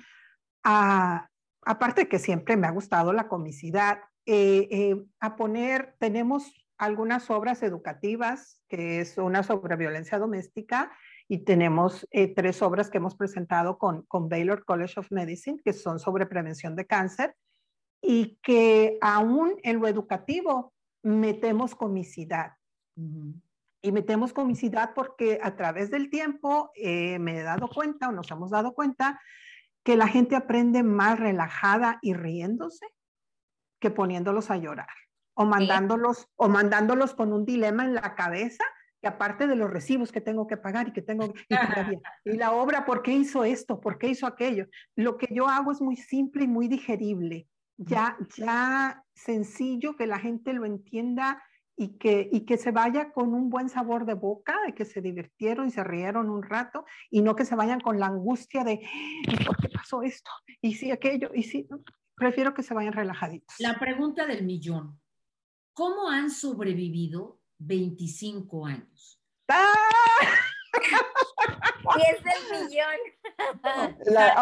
[0.64, 1.30] a,
[1.62, 7.64] aparte que siempre me ha gustado la comicidad, eh, eh, a poner, tenemos algunas obras
[7.64, 10.92] educativas, que es una sobre violencia doméstica,
[11.28, 15.74] y tenemos eh, tres obras que hemos presentado con, con Baylor College of Medicine, que
[15.74, 17.36] son sobre prevención de cáncer,
[18.02, 22.54] y que aún en lo educativo metemos comicidad.
[23.82, 28.30] Y metemos comicidad porque a través del tiempo eh, me he dado cuenta o nos
[28.32, 29.20] hemos dado cuenta
[29.84, 32.88] que la gente aprende más relajada y riéndose
[33.86, 34.88] que poniéndolos a llorar
[35.36, 38.64] o mandándolos, o mandándolos con un dilema en la cabeza,
[39.02, 41.32] que aparte de los recibos que tengo que pagar y que tengo,
[42.26, 43.80] y, la obra, ¿por qué hizo esto?
[43.80, 44.68] ¿Por qué hizo aquello?
[44.96, 50.20] Lo que yo hago es muy simple y muy digerible, ya, ya sencillo, que la
[50.20, 51.44] gente lo entienda
[51.78, 55.02] y que, y que se vaya con un buen sabor de boca, de que se
[55.02, 58.80] divirtieron y se rieron un rato, y no que se vayan con la angustia de,
[59.46, 60.32] ¿por qué pasó esto?
[60.62, 61.68] Y si aquello, y si,
[62.16, 63.56] prefiero que se vayan relajaditos.
[63.60, 65.00] La pregunta del millón.
[65.74, 69.22] ¿Cómo han sobrevivido 25 años?
[69.50, 69.74] ¡Ah!
[71.98, 72.96] Y es del millón.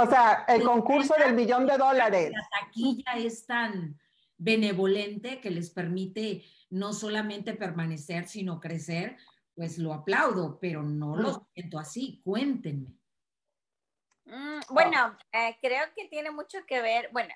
[0.01, 2.31] o sea, el concurso del millón de dólares.
[2.31, 3.97] La taquilla es tan,
[4.43, 9.17] benevolente que les permite no solamente permanecer, sino crecer,
[9.55, 12.21] pues lo aplaudo, pero no lo siento así.
[12.25, 12.93] Cuéntenme.
[14.25, 17.33] Mm, bueno, eh, creo que tiene mucho que ver, bueno,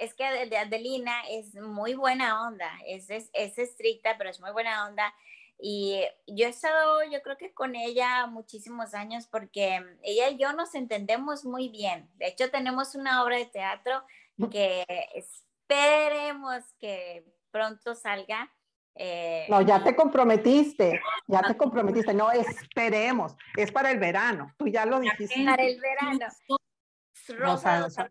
[0.00, 4.86] es que Adelina es muy buena onda, es, es, es, estricta, pero es muy buena
[4.86, 5.14] onda.
[5.62, 10.54] Y yo he estado, yo creo que con ella muchísimos años porque ella y yo
[10.54, 12.08] nos entendemos muy bien.
[12.14, 14.02] De hecho, tenemos una obra de teatro
[14.50, 18.50] que esperemos que pronto salga.
[18.94, 22.14] Eh, no, ya te comprometiste, ya te comprometiste.
[22.14, 25.44] No, esperemos, es para el verano, tú ya lo dijiste.
[25.44, 26.26] Para el verano.
[27.28, 28.10] Rosa,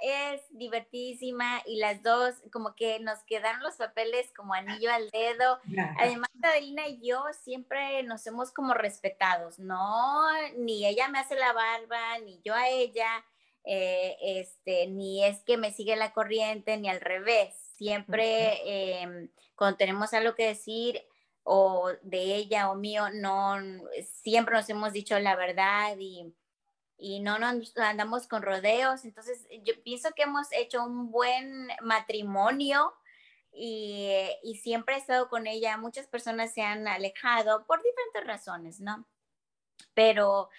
[0.00, 5.58] Es divertidísima y las dos como que nos quedaron los papeles como anillo al dedo.
[5.98, 10.26] Además, Adelina y yo siempre nos hemos como respetados, ¿no?
[10.56, 13.24] Ni ella me hace la barba, ni yo a ella,
[13.64, 17.54] eh, este, ni es que me sigue la corriente, ni al revés.
[17.76, 21.02] Siempre em, cuando tenemos algo que decir
[21.42, 23.56] o de ella o mío, no,
[24.22, 26.32] siempre nos hemos dicho la verdad y
[26.96, 29.04] y no nos andamos con rodeos.
[29.04, 32.92] Entonces, yo pienso que hemos hecho un buen matrimonio
[33.52, 34.08] y,
[34.42, 35.76] y, siempre he estado con ella.
[35.76, 39.06] Muchas personas se han alejado por diferentes razones, ¿no?
[39.94, 40.50] Pero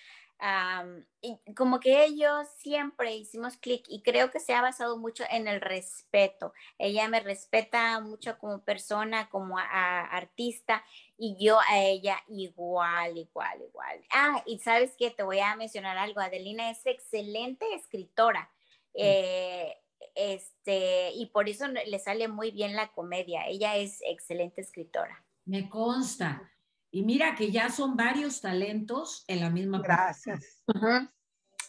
[1.22, 5.48] y como que ellos siempre hicimos clic y creo que se ha basado mucho en
[5.48, 6.54] el respeto.
[6.78, 10.84] Ella me respeta mucho como persona, como artista
[11.18, 14.02] y yo a ella igual, igual, igual.
[14.12, 16.20] Ah, y sabes que te voy a mencionar algo.
[16.20, 18.52] Adelina es excelente escritora.
[18.94, 19.76] Eh,
[20.16, 23.48] este, y por eso le sale muy bien la comedia.
[23.48, 25.26] Ella es excelente escritora.
[25.46, 26.52] Me consta.
[26.96, 29.82] Y mira que ya son varios talentos en la misma.
[29.82, 30.64] Gracias.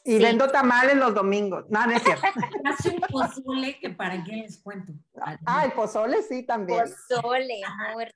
[0.05, 1.65] Y vendo tamales los domingos.
[1.69, 2.23] No, no es cierto.
[2.65, 4.93] Hace un pozole que para qué les cuento.
[5.45, 6.85] Ah, el pozole sí también.
[7.09, 7.61] Pozole,
[7.93, 8.07] muy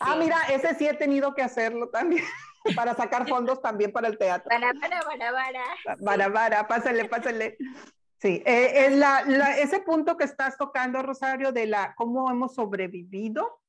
[0.00, 2.24] Ah, mira, ese sí he tenido que hacerlo también.
[2.74, 4.48] para sacar fondos también para el teatro.
[4.48, 6.04] Para, para, para, para.
[6.04, 7.58] Para, para, pásale, pásale.
[8.18, 9.20] Sí, eh, es la,
[9.56, 13.60] ese punto que estás tocando, Rosario, de la cómo hemos sobrevivido,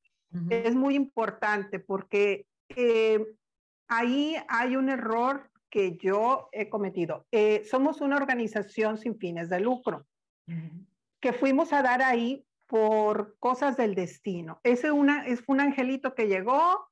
[0.50, 3.24] es muy importante porque eh,
[3.88, 7.26] ahí hay un error que yo he cometido.
[7.32, 10.06] Eh, somos una organización sin fines de lucro,
[11.20, 14.60] que fuimos a dar ahí por cosas del destino.
[14.64, 16.88] Ese una, es un angelito que llegó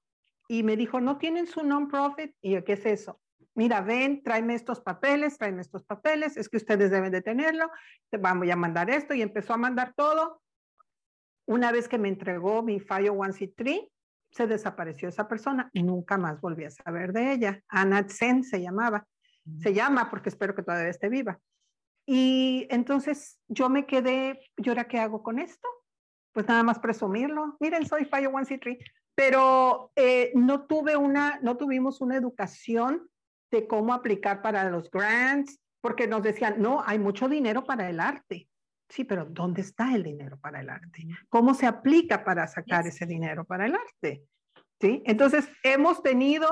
[0.48, 2.34] y me dijo, ¿no tienen su non-profit?
[2.40, 3.20] Y yo, ¿qué es eso?
[3.54, 7.70] Mira, ven, tráeme estos papeles, tráeme estos papeles, es que ustedes deben de tenerlo,
[8.10, 10.40] te vamos a mandar esto y empezó a mandar todo.
[11.46, 13.80] Una vez que me entregó mi Fire One c 3
[14.30, 17.62] se desapareció esa persona y nunca más volví a saber de ella.
[17.68, 19.06] Ana Tsen se llamaba.
[19.58, 21.38] Se llama porque espero que todavía esté viva.
[22.06, 25.68] Y entonces yo me quedé, ¿yo ahora qué hago con esto?
[26.32, 27.56] Pues nada más presumirlo.
[27.60, 28.78] Miren, soy Fire One C3.
[29.14, 33.08] Pero eh, no tuve una, no tuvimos una educación
[33.50, 38.00] de cómo aplicar para los grants, porque nos decían, no, hay mucho dinero para el
[38.00, 38.49] arte.
[38.90, 41.06] Sí, pero ¿dónde está el dinero para el arte?
[41.28, 44.24] ¿Cómo se aplica para sacar ese dinero para el arte?
[44.80, 45.02] ¿Sí?
[45.06, 46.48] Entonces, hemos tenido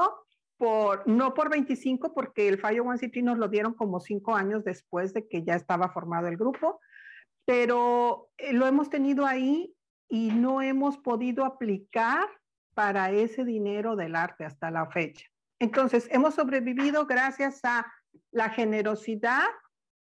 [0.57, 4.65] por, no por 25, porque el Fallo One City nos lo dieron como cinco años
[4.65, 6.81] después de que ya estaba formado el grupo,
[7.45, 9.75] pero eh, lo hemos tenido ahí
[10.09, 12.29] y no hemos podido aplicar
[12.75, 15.27] para ese dinero del arte hasta la fecha.
[15.59, 17.85] Entonces, hemos sobrevivido gracias a
[18.31, 19.49] la generosidad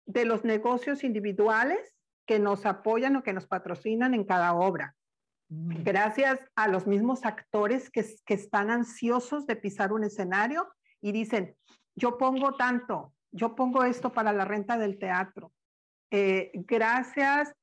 [0.06, 1.98] de los negocios individuales
[2.32, 4.96] que nos apoyan o que nos patrocinan en cada obra.
[5.50, 5.84] Mm.
[5.84, 10.66] Gracias a los mismos actores que, que están ansiosos de pisar un escenario
[11.02, 11.58] y dicen,
[11.94, 15.52] yo pongo tanto, yo pongo esto para la renta del teatro.
[16.10, 17.54] Eh, gracias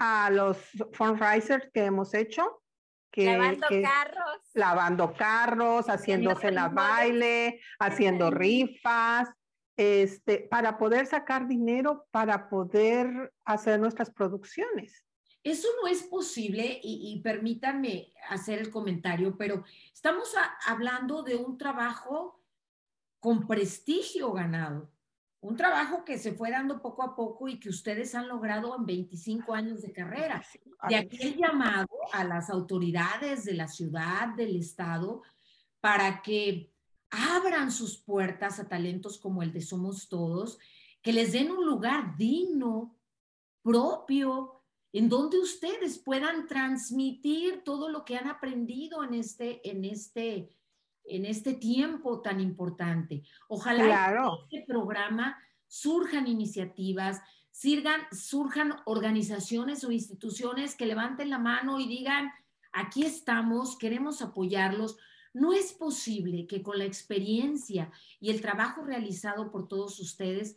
[0.00, 0.58] a los
[0.92, 2.64] fundraisers que hemos hecho.
[3.12, 4.40] Que, lavando carros.
[4.54, 9.28] Lavando carros, haciéndose la baile, haciendo rifas,
[9.76, 15.04] este, para poder sacar dinero, para poder hacer nuestras producciones.
[15.42, 19.62] Eso no es posible y, permítanme hacer el comentario, pero
[19.92, 20.34] estamos
[20.66, 22.42] hablando de un trabajo
[23.20, 24.90] con prestigio ganado,
[25.38, 28.86] un trabajo que se fue dando poco a poco y que ustedes han logrado en
[28.86, 30.44] 25 años de carrera.
[30.88, 35.22] De aquí el llamado a las autoridades de la ciudad, del estado,
[35.80, 36.72] para que
[37.10, 40.58] abran sus puertas a talentos como el de Somos Todos,
[41.02, 42.96] que les den un lugar digno,
[43.62, 50.52] propio, en donde ustedes puedan transmitir todo lo que han aprendido en este, en este,
[51.04, 53.22] en este tiempo tan importante.
[53.48, 55.36] Ojalá en este programa
[55.66, 57.20] surjan iniciativas,
[58.12, 62.30] surjan organizaciones o instituciones que levanten la mano y digan,
[62.72, 64.96] aquí estamos, queremos apoyarlos.
[65.36, 70.56] No es posible que con la experiencia y el trabajo realizado por todos ustedes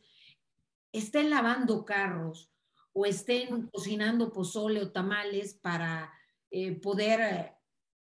[0.94, 2.50] estén lavando carros
[2.94, 6.14] o estén cocinando pozole o tamales para
[6.50, 7.54] eh, poder eh,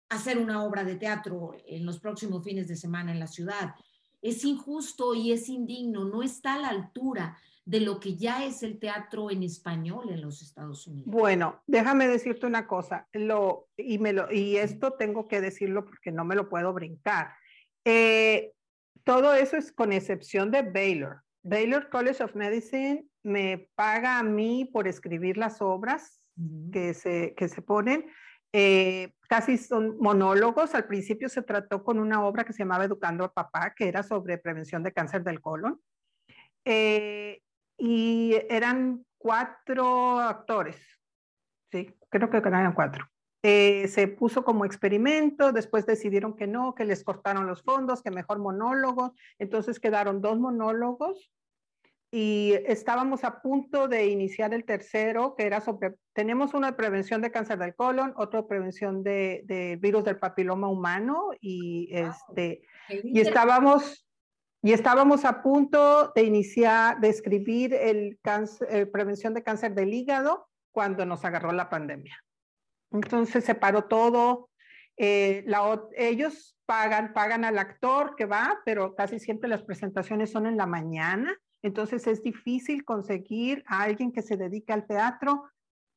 [0.10, 3.76] hacer una obra de teatro en los próximos fines de semana en la ciudad.
[4.20, 8.62] Es injusto y es indigno, no está a la altura de lo que ya es
[8.64, 11.10] el teatro en español en los Estados Unidos.
[11.10, 16.12] Bueno, déjame decirte una cosa, lo, y, me lo, y esto tengo que decirlo porque
[16.12, 17.34] no me lo puedo brincar.
[17.86, 18.52] Eh,
[19.04, 21.22] todo eso es con excepción de Baylor.
[21.44, 26.20] Baylor College of Medicine me paga a mí por escribir las obras
[26.72, 28.06] que, se, que se ponen.
[28.54, 30.76] Eh, casi son monólogos.
[30.76, 34.04] Al principio se trató con una obra que se llamaba Educando a Papá, que era
[34.04, 35.82] sobre prevención de cáncer del colon.
[36.66, 37.42] Eh,
[37.78, 40.78] y eran cuatro actores.
[41.72, 43.08] Sí, creo que eran cuatro.
[43.46, 48.10] Eh, se puso como experimento, después decidieron que no, que les cortaron los fondos, que
[48.10, 51.30] mejor monólogos, entonces quedaron dos monólogos
[52.10, 57.32] y estábamos a punto de iniciar el tercero, que era sobre, tenemos una prevención de
[57.32, 64.03] cáncer del colon, otra prevención de, de virus del papiloma humano y, este, y estábamos...
[64.66, 70.48] Y estábamos a punto de iniciar, de escribir el cáncer, prevención de cáncer del hígado
[70.72, 72.18] cuando nos agarró la pandemia.
[72.92, 74.50] Entonces se paró todo.
[74.96, 80.46] Eh, la, ellos pagan, pagan al actor que va, pero casi siempre las presentaciones son
[80.46, 81.38] en la mañana.
[81.62, 85.44] Entonces es difícil conseguir a alguien que se dedique al teatro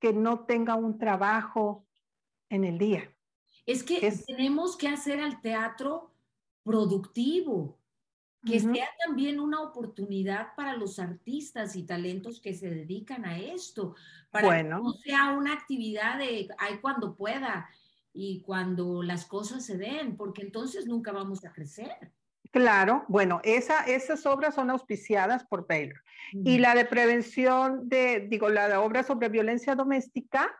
[0.00, 1.86] que no tenga un trabajo
[2.48, 3.14] en el día.
[3.64, 6.12] Es que tenemos que hacer al teatro
[6.64, 7.78] productivo,
[8.46, 13.94] que sea también una oportunidad para los artistas y talentos que se dedican a esto,
[14.30, 17.68] para que no sea una actividad de hay cuando pueda
[18.12, 22.12] y cuando las cosas se den, porque entonces nunca vamos a crecer.
[22.50, 26.00] Claro, bueno, esa, esas obras son auspiciadas por Baylor.
[26.32, 30.50] Y la de prevención de, digo, la de obra sobre violencia doméstica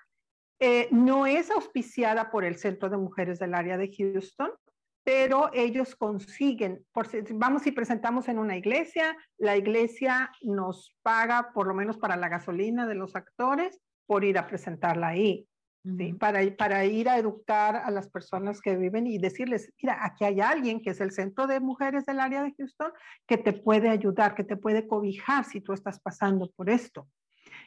[0.59, 4.51] eh, no es auspiciada por el Centro de Mujeres del área de Houston,
[5.07, 11.69] pero ellos consiguen, por, vamos y presentamos en una iglesia, la iglesia nos paga por
[11.69, 15.47] lo menos para la gasolina de los actores por ir a presentarla ahí.
[15.97, 16.13] ¿sí?
[16.15, 20.41] para, para ir a educar a las personas que viven y decirles, mira, aquí hay
[20.41, 22.91] alguien que es el Centro de Mujeres del área de Houston
[23.29, 27.07] que te puede ayudar, que te puede cobijar si tú estás pasando por esto.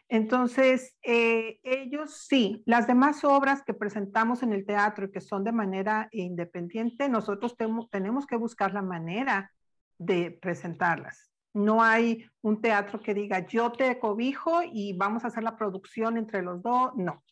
[0.09, 5.43] Entonces, eh, ellos sí, las demás obras que presentamos en el teatro y que son
[5.43, 7.55] de manera independiente, nosotros
[7.91, 9.53] tenemos que buscar la manera
[9.99, 11.31] de presentarlas.
[11.53, 16.17] No hay un teatro que diga, yo te cobijo y vamos a hacer la producción
[16.17, 16.91] entre los dos.
[16.95, 17.23] No,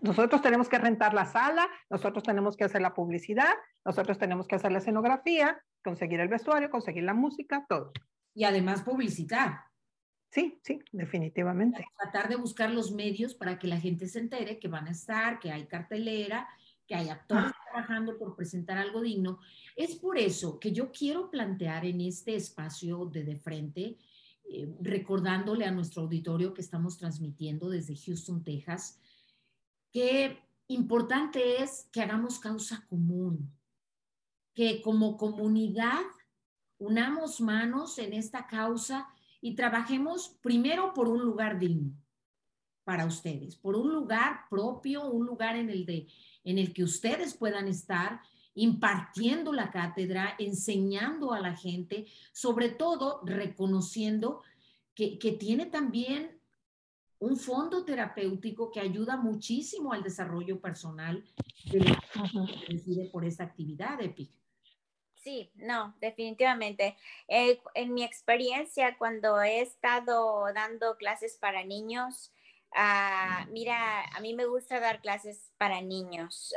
[0.00, 3.52] nosotros tenemos que rentar la sala, nosotros tenemos que hacer la publicidad,
[3.84, 7.92] nosotros tenemos que hacer la escenografía, conseguir el vestuario, conseguir la música, todo.
[8.34, 9.60] Y además publicitar.
[10.34, 11.86] Sí, sí, definitivamente.
[11.96, 15.38] Tratar de buscar los medios para que la gente se entere que van a estar,
[15.38, 16.48] que hay cartelera,
[16.88, 17.62] que hay actores ah.
[17.70, 19.38] trabajando por presentar algo digno.
[19.76, 23.96] Es por eso que yo quiero plantear en este espacio de De Frente,
[24.50, 28.98] eh, recordándole a nuestro auditorio que estamos transmitiendo desde Houston, Texas,
[29.92, 33.52] qué importante es que hagamos causa común,
[34.52, 36.02] que como comunidad
[36.78, 39.13] unamos manos en esta causa
[39.44, 41.92] y trabajemos primero por un lugar digno
[42.82, 46.06] para ustedes, por un lugar propio, un lugar en el, de,
[46.44, 48.22] en el que ustedes puedan estar
[48.54, 54.40] impartiendo la cátedra, enseñando a la gente, sobre todo reconociendo
[54.94, 56.40] que, que tiene también
[57.18, 61.22] un fondo terapéutico que ayuda muchísimo al desarrollo personal
[61.70, 62.02] de la
[62.66, 64.30] que decide por esta actividad, Epic.
[65.24, 66.96] Sí, no, definitivamente.
[67.28, 72.30] Eh, en mi experiencia, cuando he estado dando clases para niños,
[72.76, 76.54] ah, mira, a mí me gusta dar clases para niños.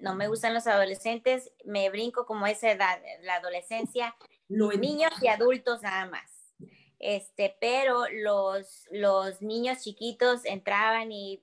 [0.00, 4.14] no me gustan los adolescentes, me brinco como esa edad, la adolescencia,
[4.48, 6.34] los niños y adultos nada más
[7.04, 11.42] este, pero los, los niños chiquitos entraban y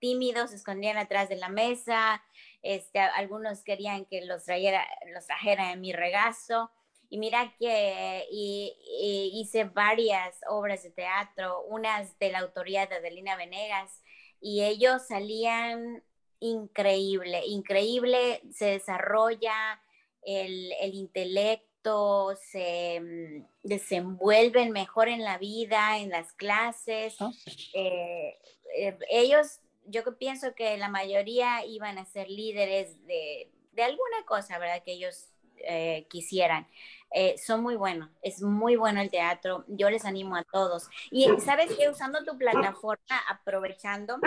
[0.00, 2.22] tímidos se escondían atrás de la mesa,
[2.62, 6.70] este, algunos querían que los trajera, los trajera en mi regazo.
[7.10, 14.02] Y mira que hice varias obras de teatro, unas de la autoría de Adelina Venegas,
[14.40, 16.04] y ellos salían
[16.38, 19.80] increíble, increíble, se desarrolla
[20.22, 27.20] el, el intelecto intelecto, se mm, desenvuelven mejor en la vida, en las clases.
[27.20, 27.32] Oh,
[27.74, 28.38] Eh,
[28.76, 34.58] eh, ellos, yo pienso que la mayoría iban a ser líderes de, de alguna cosa,
[34.58, 34.82] ¿verdad?
[34.84, 35.32] Que ellos
[35.64, 36.66] eh, quisieran.
[37.10, 40.88] Eh, son muy buenos, es muy bueno el teatro, yo les animo a todos.
[41.10, 44.18] Y sabes que usando tu plataforma, aprovechando,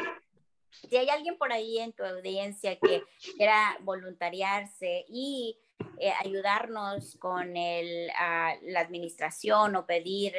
[0.89, 3.03] si hay alguien por ahí en tu audiencia que
[3.37, 5.59] quiera voluntariarse y
[5.99, 10.33] eh, ayudarnos con el, ah, la administración o pedir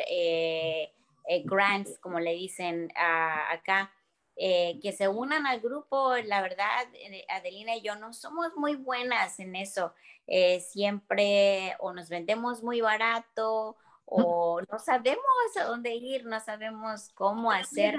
[1.44, 3.92] grants, como le dicen ah, acá,
[4.36, 6.16] eh, que se unan al grupo.
[6.24, 9.92] La verdad, eh, Adelina y yo no somos muy buenas en eso.
[10.26, 17.10] Eh, siempre o nos vendemos muy barato o no sabemos a dónde ir, no sabemos
[17.14, 17.96] cómo hacer.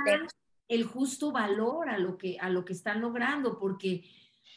[0.67, 4.03] el justo valor a lo que, a lo que están logrando, porque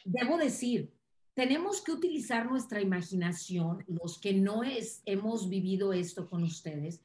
[0.03, 0.93] debo decir,
[1.33, 7.03] tenemos que utilizar nuestra imaginación, los que no es, hemos vivido esto con ustedes,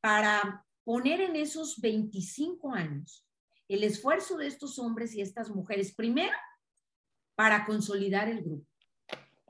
[0.00, 3.26] para poner en esos 25 años
[3.74, 6.36] el esfuerzo de estos hombres y estas mujeres, primero,
[7.34, 8.66] para consolidar el grupo,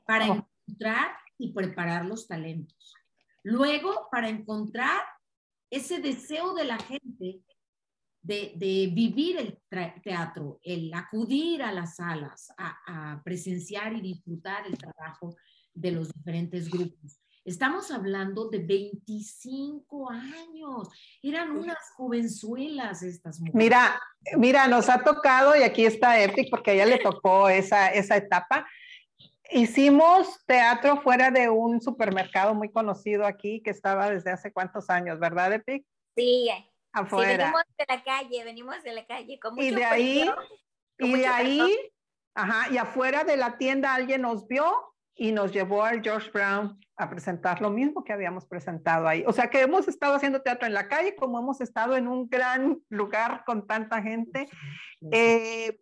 [0.05, 0.47] para Oh.
[0.67, 2.93] encontrar y preparar los talentos.
[3.43, 5.01] Luego, para encontrar
[5.69, 7.41] ese deseo de la gente
[8.21, 9.57] de, de vivir el
[10.03, 15.35] teatro, el acudir a las salas, a, a presenciar y disfrutar el trabajo
[15.73, 17.20] de los diferentes grupos.
[17.43, 20.89] Estamos hablando de 25 años.
[21.23, 23.55] Eran unas jovenzuelas estas mujeres.
[23.55, 24.01] Mira,
[24.37, 28.15] mira, nos ha tocado, y aquí está Epic, porque a ella le tocó esa, esa
[28.15, 28.67] etapa.
[29.49, 35.19] Hicimos teatro fuera de un supermercado muy conocido aquí que estaba desde hace cuántos años,
[35.19, 35.83] ¿verdad, Epic?
[36.15, 37.45] Sí, sí, Afuera.
[37.45, 39.39] venimos de la calle, venimos de la calle.
[39.39, 40.35] Con y mucho de ahí, frío,
[40.99, 41.79] y de ahí, calor.
[42.35, 44.90] ajá, y afuera de la tienda alguien nos vio
[45.21, 49.23] y nos llevó al George Brown a presentar lo mismo que habíamos presentado ahí.
[49.27, 52.27] O sea que hemos estado haciendo teatro en la calle como hemos estado en un
[52.27, 54.49] gran lugar con tanta gente.
[55.11, 55.79] Eh,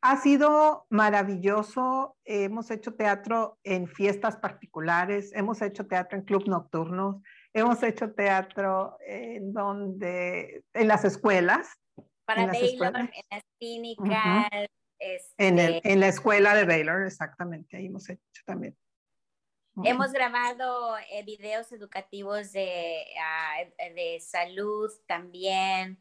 [0.00, 2.16] ha sido maravilloso.
[2.24, 7.16] Hemos hecho teatro en fiestas particulares, hemos hecho teatro en club nocturnos,
[7.52, 11.68] hemos hecho teatro en donde, en las escuelas,
[12.24, 13.10] Para en las escuelas.
[13.12, 14.46] en las clínicas.
[14.52, 14.68] en, el-
[14.98, 18.76] este, en la escuela de Baylor, exactamente, ahí hemos hecho también.
[19.82, 23.56] Hemos grabado eh, videos educativos de, ah,
[23.94, 25.98] de salud también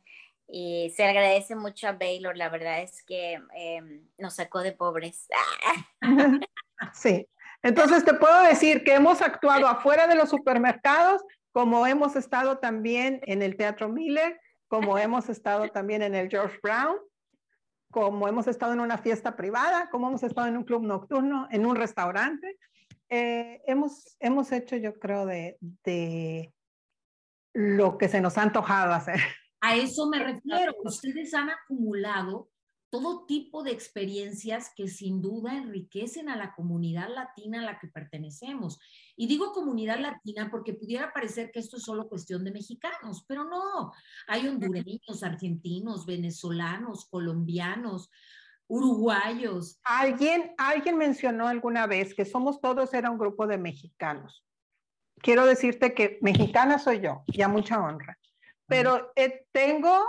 [0.48, 5.28] y se agradece mucho a Baylor, la verdad es que em, nos sacó de pobres.
[6.94, 7.26] Sí,
[7.62, 11.24] entonces te puedo decir que hemos actuado afuera de los supermercados,
[11.54, 14.38] como hemos estado también en el Teatro Miller,
[14.68, 16.98] como hemos estado también en el George Brown,
[17.94, 21.66] como hemos estado en una fiesta privada, como hemos estado en un club nocturno, en
[21.66, 22.58] un restaurante.
[23.08, 26.52] Eh, hemos, hemos hecho, yo creo, de, de
[27.54, 29.20] lo que se nos ha antojado hacer.
[29.62, 30.74] A eso me refiero.
[30.84, 32.50] Ustedes han acumulado
[32.94, 37.88] todo tipo de experiencias que sin duda enriquecen a la comunidad latina a la que
[37.88, 38.80] pertenecemos.
[39.16, 43.46] Y digo comunidad latina porque pudiera parecer que esto es solo cuestión de mexicanos, pero
[43.46, 43.94] no.
[44.28, 48.12] Hay hondureños, argentinos, venezolanos, colombianos,
[48.68, 49.80] uruguayos.
[49.86, 54.46] Alguien, alguien mencionó alguna vez que somos todos era un grupo de mexicanos.
[55.18, 58.20] Quiero decirte que mexicana soy yo, y a mucha honra.
[58.68, 60.00] Pero eh, tengo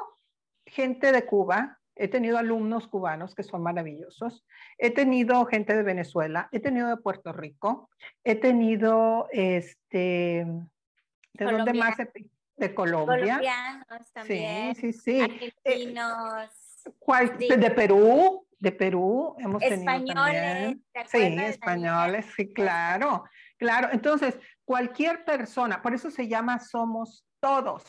[0.66, 4.44] gente de Cuba, he tenido alumnos cubanos que son maravillosos,
[4.78, 7.88] he tenido gente de Venezuela, he tenido de Puerto Rico,
[8.24, 10.46] he tenido este,
[11.34, 11.96] ¿de dónde más?
[12.56, 13.16] De Colombia.
[13.16, 15.20] Colombianos también, Sí, sí, sí.
[15.20, 16.50] argentinos,
[16.98, 17.48] ¿Cuál- Sí.
[17.48, 20.08] De Perú, de Perú hemos tenido también.
[20.18, 20.76] españoles.
[20.92, 23.24] ¿te Sí, españoles, sí, claro,
[23.56, 23.88] claro.
[23.92, 27.82] Entonces, cualquier persona, por eso se llama Somos Todos.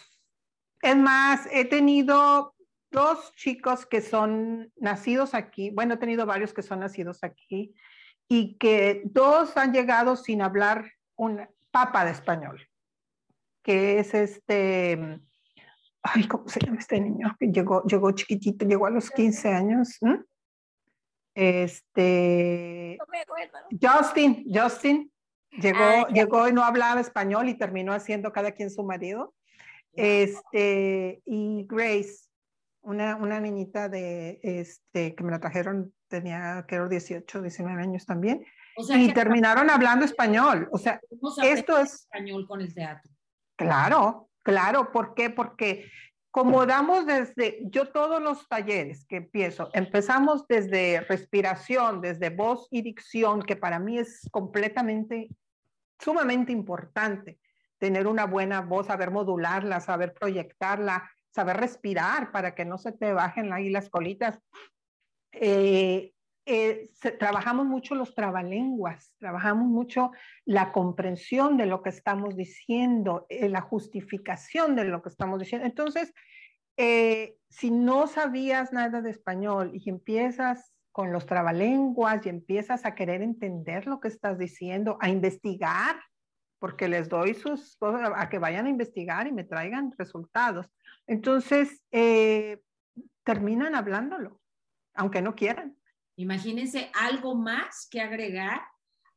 [0.82, 2.55] Es más, he tenido
[2.96, 7.76] dos chicos que son nacidos aquí, bueno, he tenido varios que son nacidos aquí
[8.28, 12.68] y que dos han llegado sin hablar un papa de español,
[13.62, 15.20] que es este,
[16.02, 17.36] ay, ¿cómo se llama este niño?
[17.40, 19.98] Que llegó, llegó chiquitito, llegó a los 15 años.
[20.02, 20.24] ¿m?
[21.36, 22.98] Este.
[23.82, 25.12] Justin, Justin
[25.52, 29.34] llegó, Ah, llegó y no hablaba español y terminó haciendo cada quien su marido.
[29.94, 32.25] Este, y Grace,
[32.86, 38.46] una, una niñita de, este, que me la trajeron, tenía, creo, 18, 19 años también,
[38.78, 40.70] O sea, y terminaron hablando español.
[40.72, 41.00] O sea,
[41.44, 43.12] esto es, español con el teatro.
[43.56, 45.30] claro, claro, ¿por qué?
[45.30, 45.90] Porque
[46.32, 52.82] como damos desde, yo todos los talleres que empiezo, empezamos desde respiración, desde voz y
[52.82, 55.30] dicción, que para mí es completamente
[55.98, 57.40] sumamente importante
[57.78, 63.12] tener una buena voz, saber modularla, saber proyectarla, saber respirar para que no se te
[63.12, 64.40] bajen ahí las colitas.
[65.34, 66.14] Eh,
[66.46, 70.12] eh, trabajamos mucho los trabalenguas, trabajamos mucho
[70.46, 75.68] la comprensión de lo que estamos diciendo, eh, la justificación de lo que estamos diciendo.
[75.68, 76.14] Entonces,
[77.50, 83.22] si no sabías nada de español y empiezas con los trabalenguas y empiezas a querer
[83.22, 85.96] entender lo que estás diciendo, a investigar,
[86.60, 90.70] porque les doy sus cosas a que vayan a investigar y me traigan resultados.
[91.08, 92.62] Entonces, eh,
[93.24, 94.42] terminan hablándolo,
[94.94, 95.78] aunque no quieran.
[96.16, 98.62] Imagínense algo más que agregar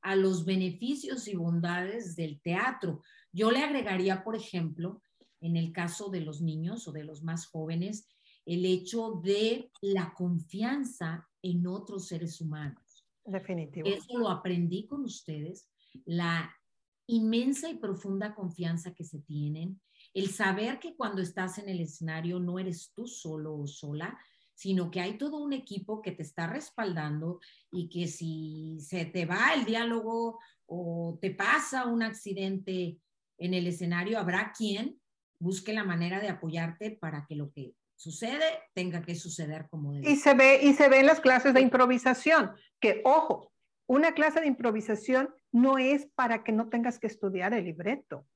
[0.01, 3.03] a los beneficios y bondades del teatro.
[3.33, 5.03] Yo le agregaría, por ejemplo,
[5.41, 8.09] en el caso de los niños o de los más jóvenes,
[8.45, 13.07] el hecho de la confianza en otros seres humanos.
[13.25, 13.87] Definitivo.
[13.87, 15.69] Eso lo aprendí con ustedes,
[16.07, 16.51] la
[17.07, 19.81] inmensa y profunda confianza que se tienen,
[20.19, 24.19] el saber que cuando estás en el escenario no eres tú solo o sola,
[24.55, 27.41] sino que hay todo un equipo que te está respaldando
[27.71, 32.99] y que si se te va el diálogo o te pasa un accidente
[33.39, 35.01] en el escenario, habrá quien
[35.39, 38.45] busque la manera de apoyarte para que lo que sucede
[38.75, 40.11] tenga que suceder como debe.
[40.11, 42.51] Y se ve, y se ve en las clases de improvisación,
[42.81, 43.53] que ojo,
[43.87, 48.27] una clase de improvisación no es para que no tengas que estudiar el libreto.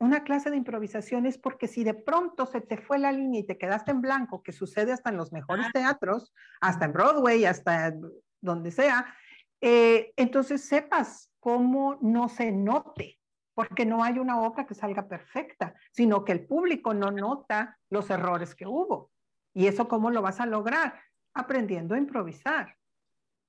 [0.00, 3.46] Una clase de improvisación es porque si de pronto se te fue la línea y
[3.46, 7.94] te quedaste en blanco, que sucede hasta en los mejores teatros, hasta en Broadway, hasta
[8.40, 9.12] donde sea,
[9.60, 13.18] eh, entonces sepas cómo no se note
[13.54, 18.08] porque no hay una obra que salga perfecta, sino que el público no nota los
[18.08, 19.10] errores que hubo.
[19.52, 21.02] ¿Y eso cómo lo vas a lograr?
[21.34, 22.77] Aprendiendo a improvisar.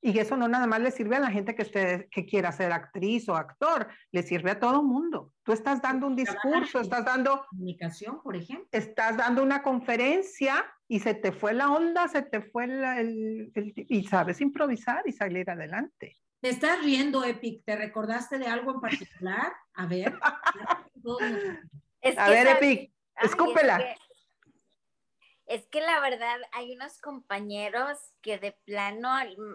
[0.02, 2.72] Y eso no nada más le sirve a la gente que, esté, que quiera ser
[2.72, 5.34] actriz o actor, le sirve a todo mundo.
[5.44, 7.46] Tú estás dando un discurso, estás dando...
[7.50, 8.68] Comunicación, por ejemplo.
[8.72, 14.08] Estás dando una conferencia y se te fue la onda, se te fue el y
[14.08, 16.16] sabes improvisar y salir adelante.
[16.42, 17.64] Te estás riendo, Epic.
[17.66, 19.52] ¿Te recordaste de algo en particular?
[19.74, 20.18] A ver.
[22.18, 23.78] a ver, Epic, escúpela.
[23.78, 24.09] Es que,
[25.74, 29.10] la verdad, hay unos compañeros que de plano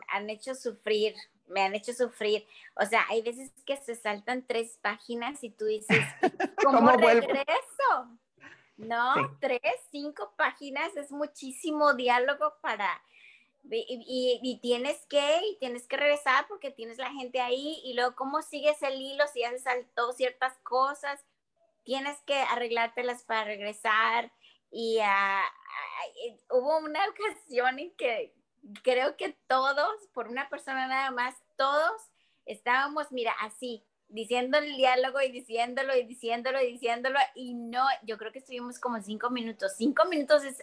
[0.08, 1.14] han hecho sufrir,
[1.46, 2.46] me han hecho sufrir.
[2.74, 5.98] O sea, hay veces que se saltan tres páginas y tú dices,
[6.64, 8.18] ¿cómo, regreso?
[8.76, 13.00] No, tres, cinco páginas es muchísimo diálogo para
[13.70, 18.42] y, tienes que, y tienes que regresar porque tienes la gente ahí y luego cómo
[18.42, 21.24] sigues el hilo si ya se saltó ciertas cosas,
[21.82, 24.32] tienes que arreglártelas para regresar
[24.74, 25.44] y ah,
[26.50, 28.34] hubo una ocasión en que
[28.82, 32.10] creo que todos, por una persona nada más, todos
[32.44, 38.18] estábamos, mira, así, diciendo el diálogo y diciéndolo y diciéndolo y diciéndolo y no, yo
[38.18, 39.74] creo que estuvimos como cinco minutos.
[39.76, 40.62] Cinco minutos es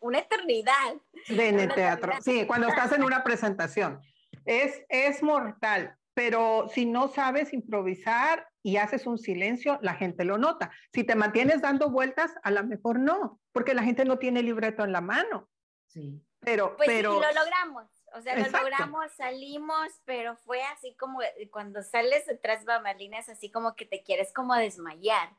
[0.00, 0.94] una eternidad.
[1.28, 4.00] De en el teatro, sí, cuando estás en una presentación.
[4.44, 10.38] Es, es mortal, pero si no sabes improvisar y haces un silencio, la gente lo
[10.38, 10.70] nota.
[10.92, 14.82] Si te mantienes dando vueltas, a lo mejor no, porque la gente no tiene libreto
[14.84, 15.48] en la mano.
[15.86, 16.20] Sí.
[16.40, 17.14] Pero, pues pero...
[17.14, 17.88] Sí, lo logramos.
[18.12, 23.76] O sea, lo logramos, salimos, pero fue así como cuando sales detrás bambalinas, así como
[23.76, 25.30] que te quieres como desmayar.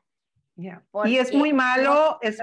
[0.56, 2.38] Y es muy malo, es,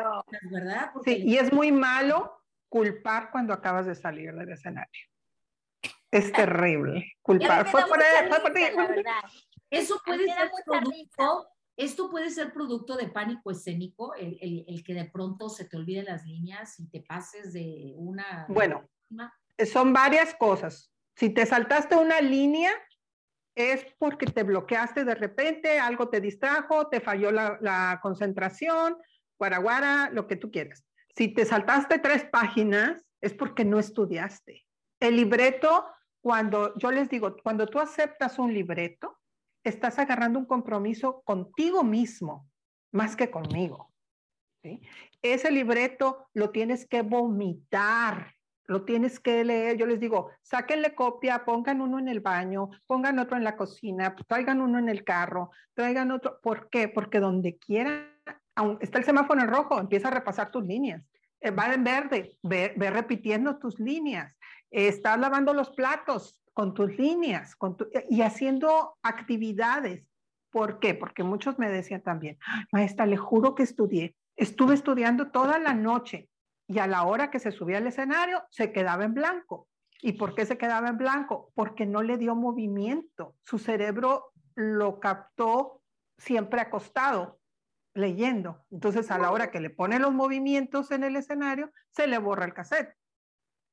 [0.51, 0.93] ¿verdad?
[1.05, 5.07] Sí, y es muy malo culpar cuando acabas de salir del escenario.
[6.11, 7.15] Es terrible.
[7.23, 7.67] Culpar.
[7.67, 7.99] Fue por,
[9.71, 14.95] Eso puede ser producto, esto puede ser producto de pánico escénico, el, el, el, que
[14.95, 18.47] de pronto se te olviden las líneas y te pases de una...
[18.49, 18.89] Bueno,
[19.71, 20.93] son varias cosas.
[21.17, 22.73] Si te saltaste una línea,
[23.55, 28.97] es porque te bloqueaste de repente, algo te distrajo, te falló la, concentración,
[29.39, 30.85] guaraguara, lo que tú quieras.
[31.15, 34.65] Si te saltaste tres páginas, es porque no estudiaste.
[35.01, 35.87] El libreto,
[36.21, 39.19] cuando yo les digo, cuando tú aceptas un libreto,
[39.65, 42.49] estás agarrando un compromiso contigo mismo,
[42.93, 43.93] más que conmigo.
[45.23, 48.35] Ese libreto lo tienes que vomitar
[48.67, 49.77] lo tienes que leer.
[49.77, 54.15] Yo les digo, sáquenle copia, pongan uno en el baño, pongan otro en la cocina,
[54.27, 56.41] traigan uno en el carro, traigan otro.
[56.43, 56.89] ¿Por qué?
[56.89, 58.09] Porque donde quiera,
[58.81, 61.05] está el semáforo en rojo, empieza a repasar tus líneas.
[61.41, 64.35] Eh, va en verde, ve, repitiendo tus líneas.
[64.71, 67.77] estás lavando los platos con tus líneas con
[68.09, 70.07] y haciendo actividades.
[70.51, 70.95] ¿Por qué?
[70.95, 72.39] Porque muchos me decían también,
[72.73, 74.15] maestra, le juro que estudié.
[74.37, 76.29] Estuve estudiando toda la noche
[76.67, 79.69] y a la hora que se subía al escenario se quedaba en blanco.
[80.03, 81.53] ¿Y por qué se quedaba en blanco?
[81.55, 83.37] Porque no le dio movimiento.
[83.43, 85.81] Su cerebro lo captó
[86.19, 87.39] siempre acostado
[87.95, 88.65] leyendo.
[88.71, 92.45] Entonces, a la hora que le pone los movimientos en el escenario, se le borra
[92.45, 92.95] el cassette.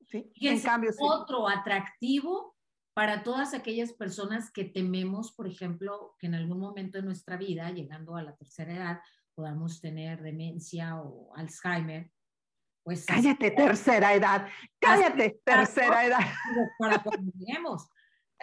[0.08, 0.32] ¿sí?
[0.36, 2.56] Y en cambio, otro atractivo
[2.94, 7.70] para todas aquellas personas que tememos, por ejemplo, que en algún momento de nuestra vida,
[7.72, 9.00] llegando a la tercera edad,
[9.36, 12.12] podamos tener demencia o Alzheimer.
[12.84, 14.48] Pues cállate, tercera edad,
[14.80, 16.20] cállate, tercera edad.
[16.78, 17.90] Para cuando lleguemos.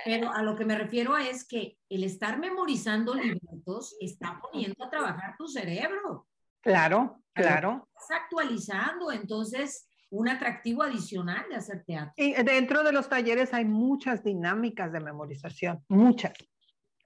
[0.05, 4.91] Pero a lo que me refiero es que el estar memorizando libretos está poniendo a
[4.91, 6.29] trabajar tu cerebro.
[6.61, 7.89] Claro, claro.
[7.95, 12.13] Estás actualizando, entonces un atractivo adicional de hacer teatro.
[12.17, 16.33] Y dentro de los talleres hay muchas dinámicas de memorización, muchas.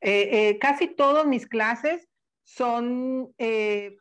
[0.00, 2.08] Eh, eh, casi todas mis clases
[2.42, 3.96] son eh,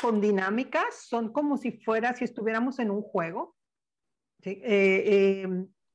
[0.00, 3.54] con dinámicas, son como si fuera, si estuviéramos en un juego.
[4.42, 4.62] ¿sí?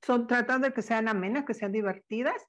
[0.03, 2.41] son tratando de que sean amenas, que sean divertidas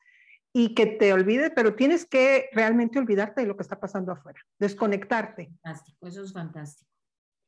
[0.54, 4.40] y que te olvides, pero tienes que realmente olvidarte de lo que está pasando afuera,
[4.58, 5.52] desconectarte.
[5.62, 6.91] Fantástico, eso es fantástico.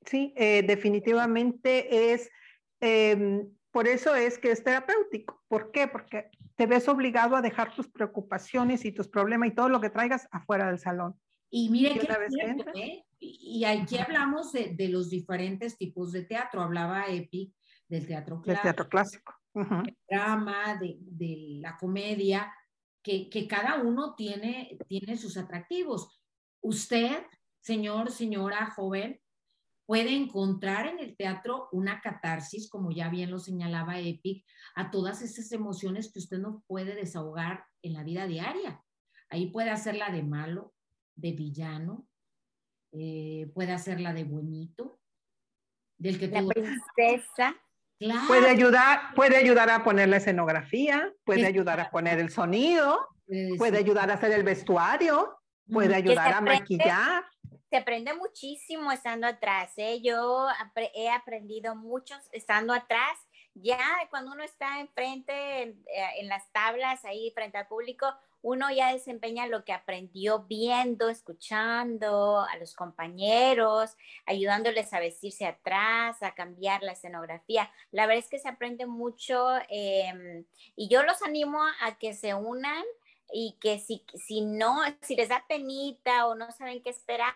[0.06, 2.30] Sí, eh, definitivamente es,
[2.80, 5.42] em, por eso es que es terapéutico.
[5.48, 5.88] ¿Por qué?
[5.88, 9.90] Porque te ves obligado a dejar tus preocupaciones y tus problemas y todo lo que
[9.90, 11.18] traigas afuera del salón.
[11.50, 12.08] Y mire que,
[12.74, 13.04] ¿eh?
[13.20, 16.60] y aquí hablamos de, de, los diferentes tipos de teatro.
[16.60, 17.54] Hablaba Epic
[17.88, 18.52] del teatro clásico.
[18.52, 19.34] Del teatro clásico
[20.08, 22.52] drama, de, de, la comedia,
[23.02, 26.20] que, que, cada uno tiene, tiene sus atractivos.
[26.60, 27.24] Usted,
[27.60, 29.20] señor, señora, joven,
[29.86, 35.22] puede encontrar en el teatro una catarsis, como ya bien lo señalaba Epic, a todas
[35.22, 38.82] esas emociones que usted no puede desahogar en la vida diaria.
[39.28, 40.74] Ahí puede hacerla de malo,
[41.16, 42.06] de villano,
[42.92, 45.00] eh, puede hacerla de buenito,
[45.98, 47.56] del que la princesa.
[48.26, 53.08] Puede ayudar, puede ayudar a poner la escenografía, puede ayudar a poner el sonido,
[53.56, 55.38] puede ayudar a hacer el vestuario,
[55.70, 57.24] puede ayudar a maquillar.
[57.74, 59.72] Se aprende muchísimo estando atrás.
[59.78, 60.00] ¿eh?
[60.00, 60.46] Yo
[60.94, 63.18] he aprendido mucho estando atrás.
[63.54, 68.06] Ya cuando uno está enfrente, en, eh, en las tablas, ahí frente al público,
[68.42, 76.22] uno ya desempeña lo que aprendió viendo, escuchando a los compañeros, ayudándoles a vestirse atrás,
[76.22, 77.72] a cambiar la escenografía.
[77.90, 80.44] La verdad es que se aprende mucho em,
[80.76, 82.84] y yo los animo a que se unan
[83.32, 87.34] y que si, si no, si les da penita o no saben qué esperar,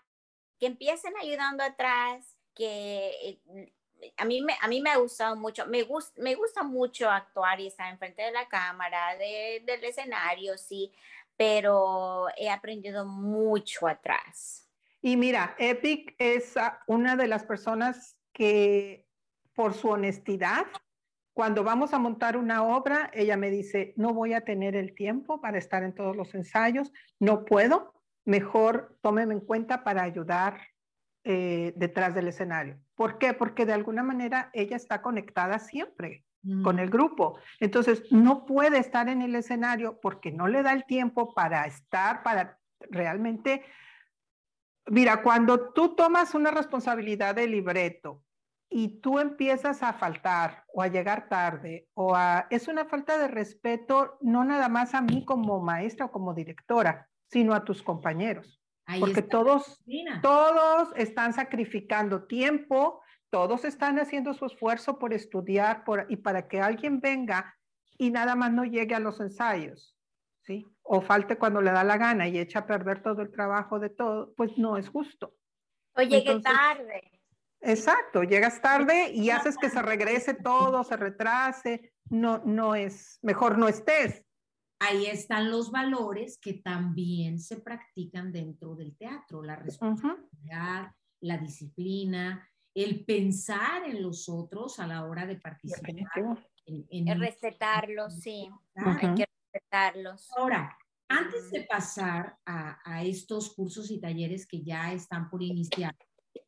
[0.58, 3.72] que empiecen ayudando atrás, que eh,
[4.16, 7.60] a mí me, a mí me ha gustado mucho, me, gusta me gusta mucho actuar
[7.60, 10.92] y estar enfrente de la cámara, del escenario, sí,
[11.36, 14.68] pero he aprendido mucho atrás.
[15.00, 16.54] Y mira, Epic es
[16.86, 19.06] una de las personas que
[19.54, 20.66] por su honestidad,
[21.32, 25.40] cuando vamos a montar una obra, ella me dice, no voy a tener el tiempo
[25.40, 27.92] para estar en todos los ensayos, no puedo,
[28.28, 30.60] mejor tómeme en cuenta para ayudar
[31.24, 32.78] eh, detrás del escenario.
[32.94, 33.32] ¿Por qué?
[33.32, 36.26] Porque de alguna manera ella está conectada siempre
[36.62, 36.78] con mm.
[36.78, 37.38] el grupo.
[37.58, 42.22] Entonces, no puede estar en el escenario porque no le da el tiempo para estar,
[42.22, 42.58] para
[42.90, 43.64] realmente...
[44.90, 48.24] Mira, cuando tú tomas una responsabilidad de libreto
[48.70, 52.46] y tú empiezas a faltar o a llegar tarde o a...
[52.50, 57.07] Es una falta de respeto no nada más a mí como maestra o como directora,
[57.28, 58.58] sino a tus compañeros
[59.00, 59.84] porque todos,
[60.22, 66.60] todos están sacrificando tiempo, todos están haciendo su esfuerzo por estudiar por, y para que
[66.60, 67.54] alguien venga
[67.98, 69.94] y nada más no llegue a los ensayos,
[70.42, 70.66] ¿sí?
[70.82, 73.90] O falte cuando le da la gana y echa a perder todo el trabajo de
[73.90, 75.34] todo, pues no es justo.
[75.94, 77.10] O llegue tarde.
[77.60, 83.58] Exacto, llegas tarde y haces que se regrese todo, se retrase, no, no es, mejor
[83.58, 84.24] no estés
[84.78, 92.48] ahí están los valores que también se practican dentro del teatro, la responsabilidad, la disciplina,
[92.74, 95.94] el pensar en los otros a la hora de participar.
[96.66, 100.28] En, respetarlos, sí, hay que respetarlos.
[100.36, 100.76] Ahora,
[101.08, 105.96] antes de pasar a, a, estos cursos y talleres que ya están por iniciar,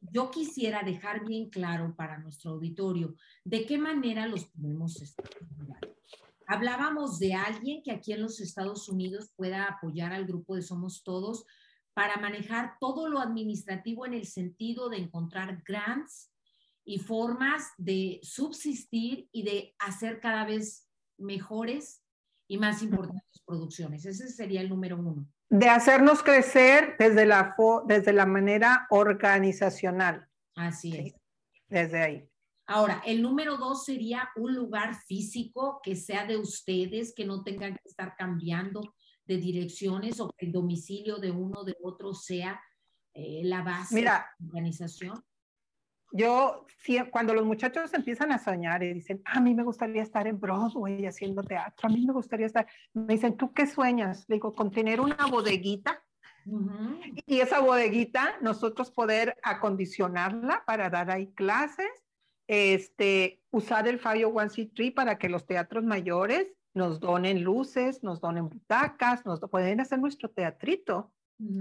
[0.00, 5.80] yo quisiera dejar bien claro para nuestro auditorio de qué manera los podemos estudiar.
[6.52, 11.04] Hablábamos de alguien que aquí en los Estados Unidos pueda apoyar al grupo de Somos
[11.04, 11.46] Todos
[11.94, 16.32] para manejar todo lo administrativo en el sentido de encontrar grants
[16.84, 20.88] y formas de subsistir y de hacer cada vez
[21.18, 22.02] mejores
[22.48, 24.04] y más importantes producciones.
[24.04, 25.28] Ese sería el número uno.
[25.50, 27.54] De hacernos crecer desde la,
[27.86, 30.26] desde la manera organizacional.
[30.56, 31.14] Así es.
[31.68, 32.29] Desde ahí.
[32.70, 37.74] Ahora, el número dos sería un lugar físico que sea de ustedes, que no tengan
[37.74, 38.94] que estar cambiando
[39.24, 42.60] de direcciones o que el domicilio de uno de otro sea
[43.12, 45.20] eh, la base de la organización?
[46.12, 46.66] Yo,
[47.10, 51.06] cuando los muchachos empiezan a soñar y dicen, a mí me gustaría estar en Broadway
[51.06, 54.24] haciendo teatro, a mí me gustaría estar, me dicen, ¿tú qué sueñas?
[54.28, 56.02] Le digo, con tener una bodeguita
[57.26, 62.09] y esa bodeguita nosotros poder acondicionarla para dar ahí clases,
[62.52, 68.02] este, usar el Fabio One C Tree para que los teatros mayores nos donen luces,
[68.02, 71.12] nos donen butacas, nos pueden hacer nuestro teatrito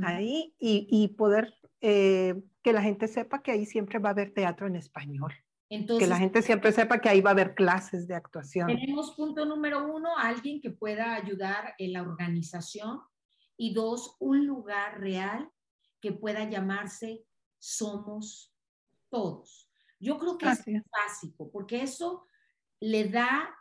[0.03, 4.65] ahí y, poder eh, que la gente sepa que ahí siempre va a haber teatro
[4.65, 5.31] en español.
[5.69, 8.65] Entonces, que la gente siempre sepa que ahí va a haber clases de actuación.
[8.65, 13.01] Tenemos punto número uno, alguien que pueda ayudar en la organización
[13.57, 15.51] y dos, un lugar real
[16.01, 17.23] que pueda llamarse
[17.59, 18.55] Somos
[19.09, 19.68] Todos.
[19.99, 22.25] Yo creo que es básico porque eso
[22.79, 23.55] le da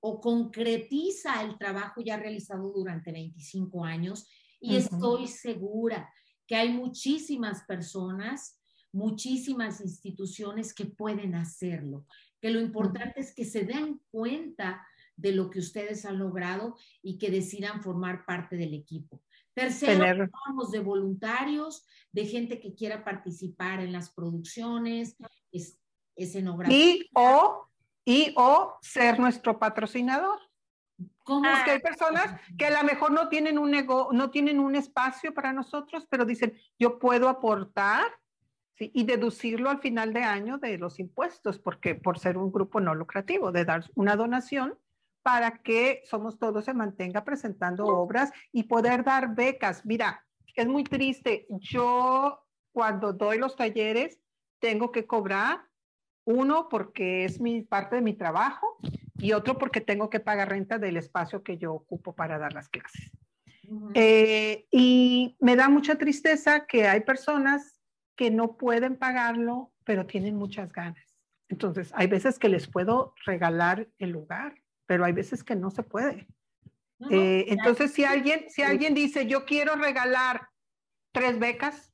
[0.00, 4.26] o concretiza el trabajo ya realizado durante 25 años
[4.60, 6.12] y estoy segura
[6.46, 8.58] que hay muchísimas personas,
[8.92, 12.06] muchísimas instituciones que pueden hacerlo,
[12.40, 14.84] que lo importante es que se den cuenta
[15.16, 19.22] de lo que ustedes han logrado y que decidan formar parte del equipo.
[19.54, 25.16] Tercero, hablamos de voluntarios, de gente que quiera participar en las producciones,
[25.52, 25.78] es,
[26.16, 26.76] escenografía.
[26.76, 27.68] Y o,
[28.04, 30.38] y o ser nuestro patrocinador.
[31.24, 31.48] ¿Cómo?
[31.48, 34.76] Es que hay personas que a lo mejor no tienen un nego, no tienen un
[34.76, 38.04] espacio para nosotros, pero dicen, yo puedo aportar
[38.74, 38.90] ¿sí?
[38.94, 42.94] y deducirlo al final de año de los impuestos, porque por ser un grupo no
[42.94, 44.78] lucrativo, de dar una donación
[45.22, 49.84] para que Somos Todos se mantenga presentando obras y poder dar becas.
[49.84, 51.46] Mira, es muy triste.
[51.48, 54.18] Yo cuando doy los talleres
[54.58, 55.62] tengo que cobrar
[56.24, 58.78] uno porque es mi parte de mi trabajo
[59.18, 62.68] y otro porque tengo que pagar renta del espacio que yo ocupo para dar las
[62.68, 63.10] clases.
[63.94, 67.80] Eh, y me da mucha tristeza que hay personas
[68.16, 71.16] que no pueden pagarlo, pero tienen muchas ganas.
[71.48, 74.59] Entonces, hay veces que les puedo regalar el lugar,
[74.90, 76.26] pero hay veces que no se puede.
[77.12, 80.48] Eh, entonces, si alguien, si alguien dice, yo quiero regalar
[81.12, 81.92] tres becas,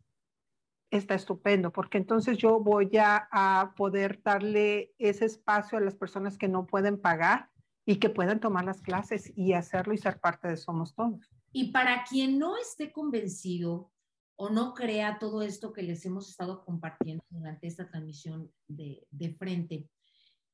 [0.91, 6.39] está estupendo, porque entonces yo voy a, a, poder darle ese espacio a las personas
[6.39, 7.51] que no pueden pagar
[7.85, 11.31] y que puedan tomar las clases y hacerlo y ser parte de Somos Todos.
[11.53, 13.93] Y para quien no esté convencido
[14.37, 19.35] o no crea todo esto que les hemos estado compartiendo durante esta transmisión de, de
[19.35, 19.87] frente,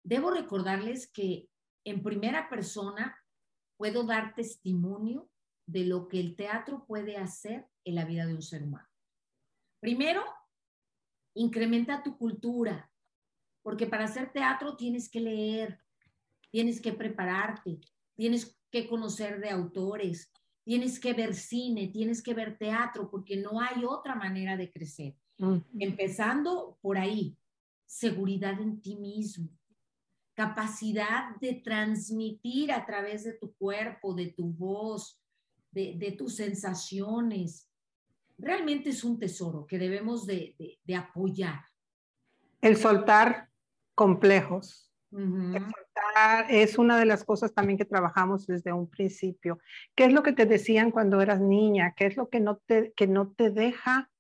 [0.03, 1.47] debo recordarles que
[1.85, 3.17] en primera persona
[3.77, 5.29] puedo dar testimonio
[5.67, 8.89] de lo que el teatro puede hacer en la vida de un ser humano.
[9.81, 10.23] Primero,
[11.35, 12.91] incrementa tu cultura,
[13.63, 15.81] porque para hacer teatro tienes que leer,
[16.51, 17.81] tienes que prepararte,
[18.15, 20.33] tienes que conocer de autores,
[20.65, 25.17] tienes que ver cine, tienes que ver teatro, porque no hay otra manera de crecer.
[25.79, 27.37] Empezando por ahí,
[27.85, 29.49] seguridad en ti mismo,
[30.43, 35.21] capacidad de transmitir a través de tu cuerpo, de tu voz,
[35.71, 37.69] de, de tus sensaciones,
[38.39, 40.57] realmente es un tesoro que debemos de,
[40.97, 41.61] apoyar.
[42.61, 43.49] El soltar
[43.95, 44.91] complejos.
[45.13, 49.59] El soltar es una de las cosas también que trabajamos desde un principio.
[49.95, 51.95] ¿Qué es lo que te decían cuando eras niña?
[51.97, 54.11] ¿Qué es lo que no te, que no te deja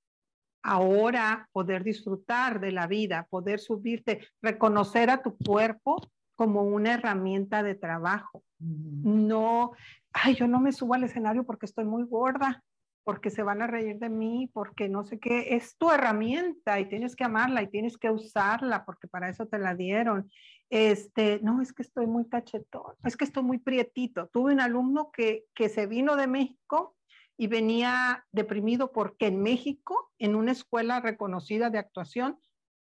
[0.62, 5.96] ahora poder disfrutar de la vida, poder subirte, reconocer a tu cuerpo
[6.36, 8.42] como una herramienta de trabajo?
[8.58, 9.72] No,
[10.12, 12.62] ay, yo no me subo al escenario porque estoy muy gorda
[13.04, 16.88] porque se van a reír de mí, porque no sé qué, es tu herramienta y
[16.88, 20.30] tienes que amarla y tienes que usarla porque para eso te la dieron.
[20.70, 24.28] Este, no, es que estoy muy cachetón, es que estoy muy prietito.
[24.28, 26.96] Tuve un alumno que, que se vino de México
[27.42, 32.38] y venía deprimido porque en México, en una escuela reconocida de actuación,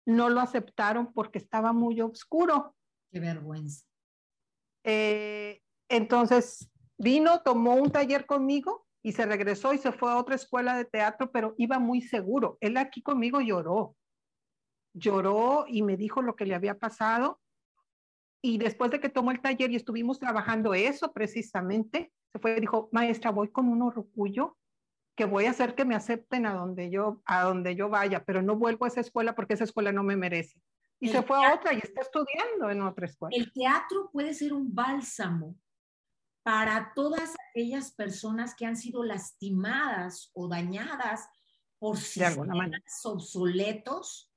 [0.05, 2.77] no lo aceptaron porque estaba muy oscuro.
[3.11, 3.87] Qué vergüenza.
[4.85, 10.35] Eh, entonces vino, tomó un taller conmigo y se regresó y se fue a otra
[10.35, 12.59] escuela de teatro, pero iba muy seguro.
[12.61, 13.97] Él aquí conmigo lloró.
[14.93, 17.41] Lloró y me dijo lo que le había pasado.
[18.43, 22.61] Y después de que tomó el taller y estuvimos trabajando eso precisamente, se fue y
[22.61, 24.57] dijo, maestra, voy con un orgullo
[25.15, 28.41] que voy a hacer que me acepten a donde yo, a donde yo vaya, pero
[28.41, 30.61] no vuelvo a esa escuela porque esa escuela no me merece.
[30.99, 33.37] Y se fue a otra y está estudiando en otra escuela.
[33.37, 35.57] El teatro puede ser un bálsamo
[36.45, 41.29] para todas aquellas personas que han sido lastimadas o dañadas
[41.79, 42.71] por sistemas
[43.05, 44.33] obsoletos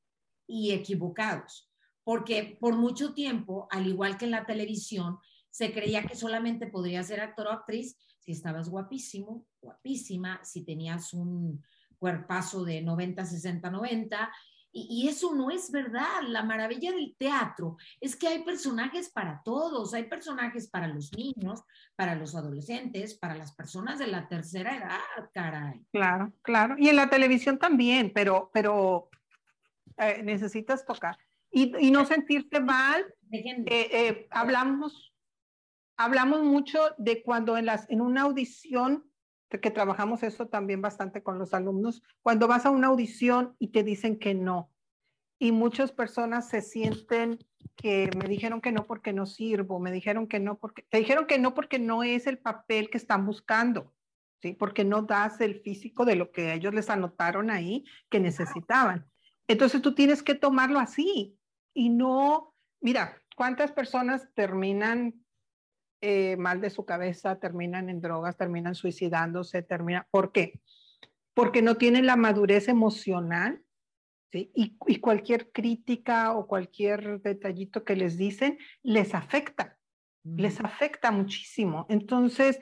[0.48, 1.72] y equivocados.
[2.04, 5.20] Porque por mucho tiempo, al igual que en la televisión,
[5.56, 11.14] se creía que solamente podría ser actor o actriz si estabas guapísimo, guapísima, si tenías
[11.14, 11.64] un
[11.98, 14.32] cuerpazo de 90, 60, 90,
[14.74, 16.24] y, eso no es verdad.
[16.28, 21.64] La maravilla del teatro es que hay personajes para todos, hay personajes para los niños,
[21.96, 25.86] para los adolescentes, para las personas de la tercera edad, caray.
[25.94, 26.76] Claro, claro.
[26.78, 29.10] Y en la televisión también, pero, pero
[29.96, 31.18] eh, necesitas tocar.
[31.50, 33.06] Y, no sentirte mal.
[33.32, 35.15] Eh, eh, hablamos,
[35.98, 39.06] hablamos mucho de cuando en, las, en una audición
[39.62, 43.84] que trabajamos eso también bastante con los alumnos, cuando vas a una audición y te
[43.84, 44.72] dicen que no,
[45.40, 47.40] y muchas personas se sienten
[47.76, 51.28] que me dijeron que no porque no sirvo, me dijeron que no porque, te dijeron
[51.28, 53.94] que no porque no es el papel que están buscando,
[54.42, 54.54] ¿sí?
[54.54, 59.10] Porque no das el físico de lo que ellos les anotaron ahí que necesitaban.
[59.48, 61.38] Entonces tú tienes que tomarlo así
[61.74, 65.25] y no, mira, ¿cuántas personas terminan
[66.08, 70.62] eh, mal de su cabeza, terminan en drogas, terminan suicidándose, terminan, ¿por qué?
[71.34, 73.64] Porque no tienen la madurez emocional
[74.32, 74.52] ¿sí?
[74.54, 79.80] y, y, cualquier crítica o cualquier detallito que les dicen les afecta,
[80.24, 81.88] les afecta muchísimo.
[81.90, 82.60] Entonces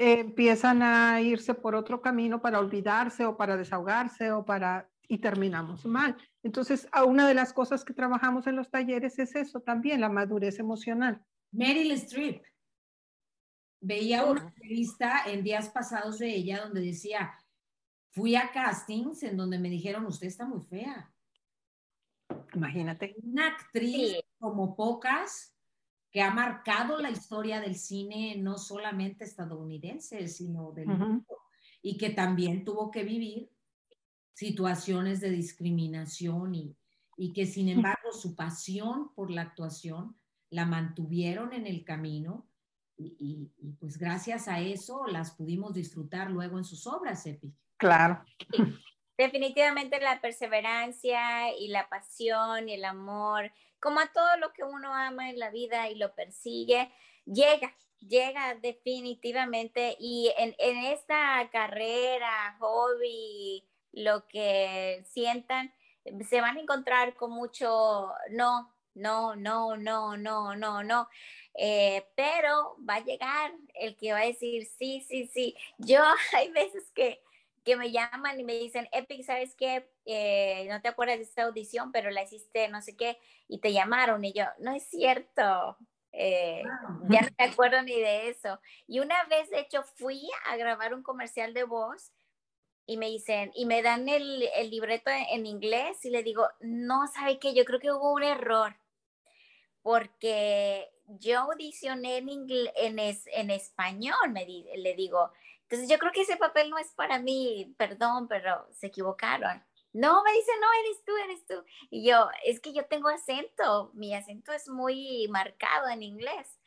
[0.00, 5.18] eh, empiezan a irse por otro camino para olvidarse o para desahogarse o para y
[5.18, 6.16] terminamos mal.
[6.42, 10.58] Entonces, una de las cosas que trabajamos en los talleres es eso también, la madurez
[10.58, 11.22] emocional.
[11.52, 12.42] Meryl Streep
[13.82, 17.34] veía una entrevista en días pasados de ella donde decía,
[18.10, 21.12] fui a castings en donde me dijeron, usted está muy fea.
[22.54, 23.14] Imagínate.
[23.22, 25.54] Una actriz como pocas
[26.10, 31.38] que ha marcado la historia del cine no solamente estadounidense, sino del mundo,
[31.80, 33.50] y que también tuvo que vivir
[34.34, 36.76] situaciones de discriminación y,
[37.16, 40.16] y que sin embargo su pasión por la actuación
[40.50, 42.46] la mantuvieron en el camino
[43.18, 47.52] y, pues gracias a eso las pudimos disfrutar luego en sus obras, Epi.
[47.76, 48.24] Claro.
[49.18, 54.94] Definitivamente la perseverancia y la pasión y el amor, como a todo lo que uno
[54.94, 56.90] ama en la vida y lo persigue,
[57.24, 59.96] llega, llega definitivamente.
[59.98, 65.72] Y en, en esta carrera, hobby, lo que sientan,
[66.28, 71.08] se van a encontrar con mucho no, no, no, no, no, no, no.
[71.54, 75.56] Eh, pero va a llegar el que va a decir, sí, sí, sí.
[75.78, 76.02] Yo
[76.36, 77.22] hay veces que,
[77.64, 79.88] que me llaman y me dicen, Epic, ¿sabes qué?
[80.04, 83.72] Eh, no te acuerdas de esta audición, pero la hiciste no sé qué, y te
[83.72, 84.24] llamaron.
[84.24, 85.76] Y yo, no es cierto.
[86.12, 86.62] Eh,
[87.08, 88.60] ya no me acuerdo ni de eso.
[88.86, 92.12] Y una vez, de hecho, fui a grabar un comercial de voz
[92.84, 97.06] y me dicen, y me dan el, el libreto en, inglés y le digo, no,
[97.06, 97.54] ¿sabe qué?
[97.54, 98.76] Yo creo que hubo un error
[99.82, 102.28] porque yo audicioné en,
[102.76, 105.30] en, en español, me le digo.
[105.62, 109.62] Entonces yo creo que ese papel no es para mí, perdón, pero se equivocaron.
[109.92, 111.64] No, me dice, no, eres tú, eres tú.
[111.90, 116.58] Y yo, es que yo tengo acento, mi acento es muy marcado en inglés.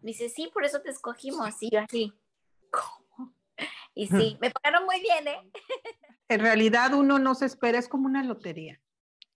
[0.00, 1.62] Me dice, sí, por eso te escogimos.
[1.62, 2.12] Y yo así,
[2.70, 3.34] ¿cómo?
[3.94, 5.50] Y sí, me pagaron muy bien, ¿eh?
[6.28, 8.80] En realidad uno no se espera, es como una lotería.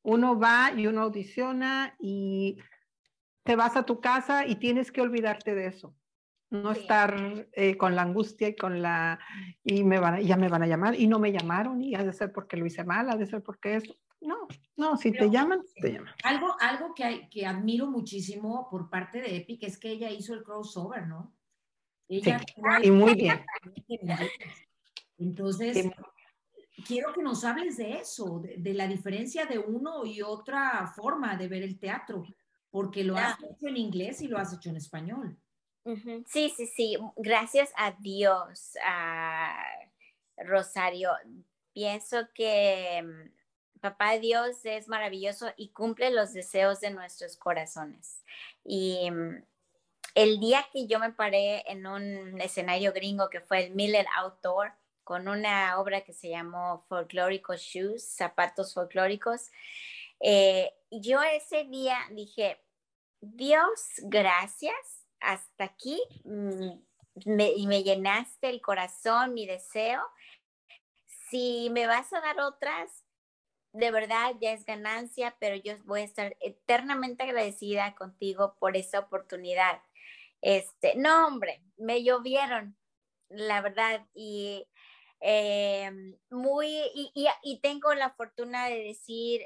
[0.02, 2.58] Uno va y uno audiciona y
[3.46, 5.94] te vas a tu casa y tienes que olvidarte de eso.
[6.50, 9.18] No estar eh, con la angustia y con la,
[9.64, 12.12] y me van, ya me van a llamar y no me llamaron y ha de
[12.12, 13.96] ser porque lo hice mal, ha de ser porque eso.
[14.20, 16.12] No, no, si te llaman, te llaman.
[16.24, 20.42] Algo, algo que, que admiro muchísimo por parte de Epic es que ella hizo el
[20.42, 21.34] crossover, ¿no?
[22.08, 22.40] Ella
[22.82, 23.44] y muy bien.
[25.18, 25.90] Entonces,
[26.86, 31.36] quiero que nos hables de eso, de, de, la diferencia de uno y otra forma
[31.36, 32.24] de ver el teatro
[32.70, 35.38] porque lo has hecho en inglés y lo has hecho en español.
[36.26, 36.98] Sí, sí, sí.
[37.16, 39.56] Gracias a Dios, a
[40.36, 41.10] Rosario.
[41.72, 48.24] Pienso que mm, Papá Dios es maravilloso y cumple los deseos de nuestros corazones.
[48.64, 49.44] Y mm,
[50.16, 54.72] el día que yo me paré en un escenario gringo que fue el Miller Outdoor,
[55.04, 59.52] con una obra que se llamó Folklóricos Shoes, zapatos folclóricos,
[60.20, 62.60] eh, yo ese día dije,
[63.20, 66.70] Dios, gracias, hasta aquí mm,
[67.26, 70.02] me, me llenaste el corazón, mi deseo.
[71.30, 73.04] Si me vas a dar otras,
[73.72, 79.00] de verdad ya es ganancia, pero yo voy a estar eternamente agradecida contigo por esa
[79.00, 79.82] oportunidad.
[80.40, 82.76] Este, no, hombre, me llovieron,
[83.28, 84.66] la verdad, y
[85.20, 85.90] eh,
[86.30, 89.42] muy, y, tengo la fortuna de decir,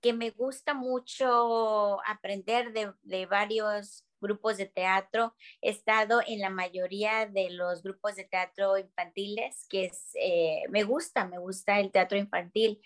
[0.00, 5.34] que me gusta mucho aprender de, varios grupos de teatro.
[5.62, 10.84] He estado en la mayoría de los grupos de teatro infantiles, que es, eh, me
[10.84, 12.82] gusta, me gusta el teatro infantil.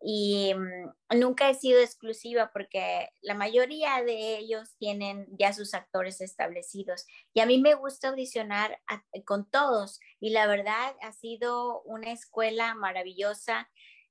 [0.00, 6.20] Y mm, nunca he sido exclusiva porque la mayoría de ellos tienen ya sus actores
[6.20, 7.06] establecidos.
[7.34, 8.80] Y a mí me gusta audicionar
[9.24, 10.00] con todos.
[10.20, 13.68] Y la verdad ha sido una escuela maravillosa.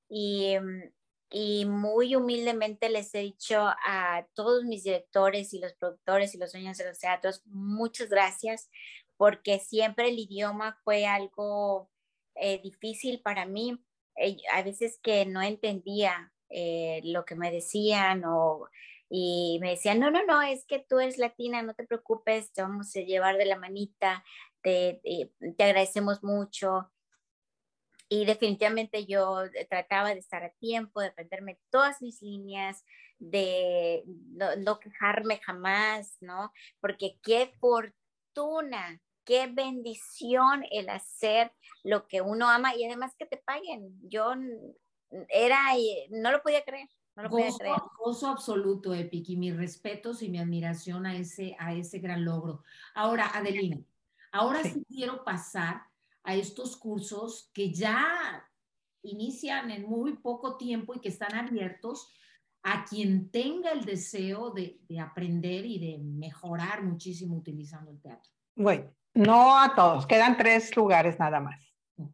[0.08, 0.90] Y mm,
[1.30, 6.52] y muy humildemente les he dicho a todos mis directores y los productores y los
[6.52, 8.70] dueños de los teatros, muchas gracias,
[9.16, 11.90] porque siempre el idioma fue algo
[12.34, 13.78] eh, difícil para mí.
[14.20, 18.68] Eh, a veces que no entendía eh, lo que me decían o,
[19.08, 22.62] y me decían, no, no, no, es que tú eres latina, no te preocupes, te
[22.62, 24.24] vamos a llevar de la manita,
[24.62, 25.00] te,
[25.56, 26.90] te agradecemos mucho
[28.08, 32.84] y definitivamente yo eh, trataba de estar a tiempo, de aprenderme todas mis líneas,
[33.18, 36.52] de no, quejarme jamás, ¿no?
[36.80, 41.52] Porque qué fortuna, qué bendición el hacer
[41.84, 43.94] lo que uno ama y además que te paguen.
[44.08, 44.32] Yo
[45.28, 45.58] era,
[46.08, 46.88] no lo podía creer.
[47.14, 47.76] No lo podía creer.
[47.98, 52.62] gozo absoluto, Epic, y mis respetos y mi admiración a ese, a ese gran logro.
[52.94, 53.78] Ahora, Adelina,
[54.32, 55.82] ahora sí quiero pasar
[56.22, 58.48] a estos cursos que ya
[59.02, 62.10] inician en muy poco tiempo y que están abiertos
[62.62, 68.30] a quien tenga el deseo de, aprender y de mejorar muchísimo utilizando el teatro.
[68.56, 71.60] Bueno, no a todos, quedan tres lugares nada más.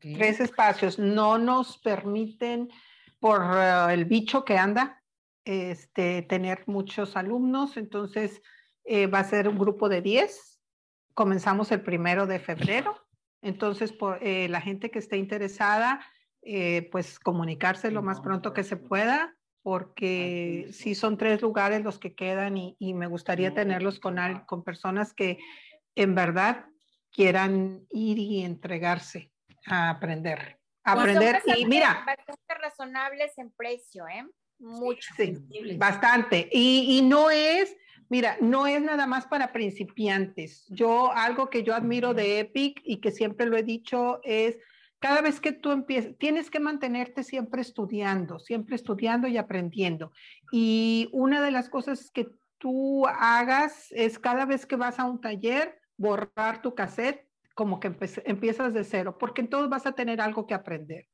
[0.00, 0.98] Tres espacios.
[0.98, 2.70] No nos permiten,
[3.20, 5.02] por eh, el bicho que anda,
[5.44, 8.40] este, tener muchos alumnos, entonces
[8.84, 10.60] eh, va a ser un grupo de 10.
[11.12, 13.04] Comenzamos el primero de febrero
[13.44, 16.00] entonces, por, eh, la gente que esté interesada,
[16.40, 21.98] eh, pues comunicarse lo más pronto que se pueda, porque sí son tres lugares los
[21.98, 25.38] que quedan y, me gustaría tenerlos con, con personas que
[25.94, 26.64] en verdad
[27.14, 29.30] quieran ir y entregarse
[29.66, 30.58] a aprender.
[30.82, 32.04] aprender y mira.
[32.04, 34.26] Bastante razonables en precio, ¿eh?
[34.58, 35.14] Mucho.
[35.16, 35.32] Sí,
[35.76, 36.48] bastante.
[36.52, 37.76] Y, y no es,
[38.08, 40.66] Mira, no es nada más para principiantes.
[40.68, 44.58] Yo, algo que yo admiro de Epic y que siempre lo he dicho es,
[44.98, 50.12] cada vez que tú empiezas, tienes que mantenerte siempre estudiando, siempre estudiando y aprendiendo.
[50.52, 55.20] Y una de las cosas que tú hagas es cada vez que vas a un
[55.20, 60.46] taller, borrar tu cassette como que empiezas de cero, porque entonces vas a tener algo
[60.46, 61.06] que aprender.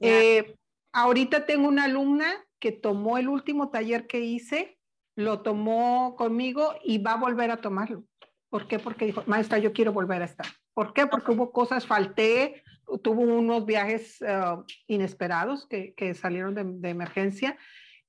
[0.00, 0.56] Eh,
[0.92, 4.78] ahorita tengo una alumna que tomó el último taller que hice
[5.16, 8.04] lo tomó conmigo y va a volver a tomarlo.
[8.48, 8.78] ¿Por qué?
[8.78, 10.46] Porque dijo, maestra, yo quiero volver a estar.
[10.74, 11.06] ¿Por qué?
[11.06, 12.62] Porque hubo cosas, falté,
[13.02, 14.42] tuvo unos viajes eh,
[14.86, 17.56] inesperados que, que salieron de, de, emergencia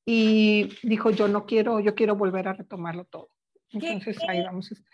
[0.06, 3.30] y dijo, yo no quiero, yo quiero volver a retomarlo todo.
[3.72, 4.92] Entonces ahí vamos a estar.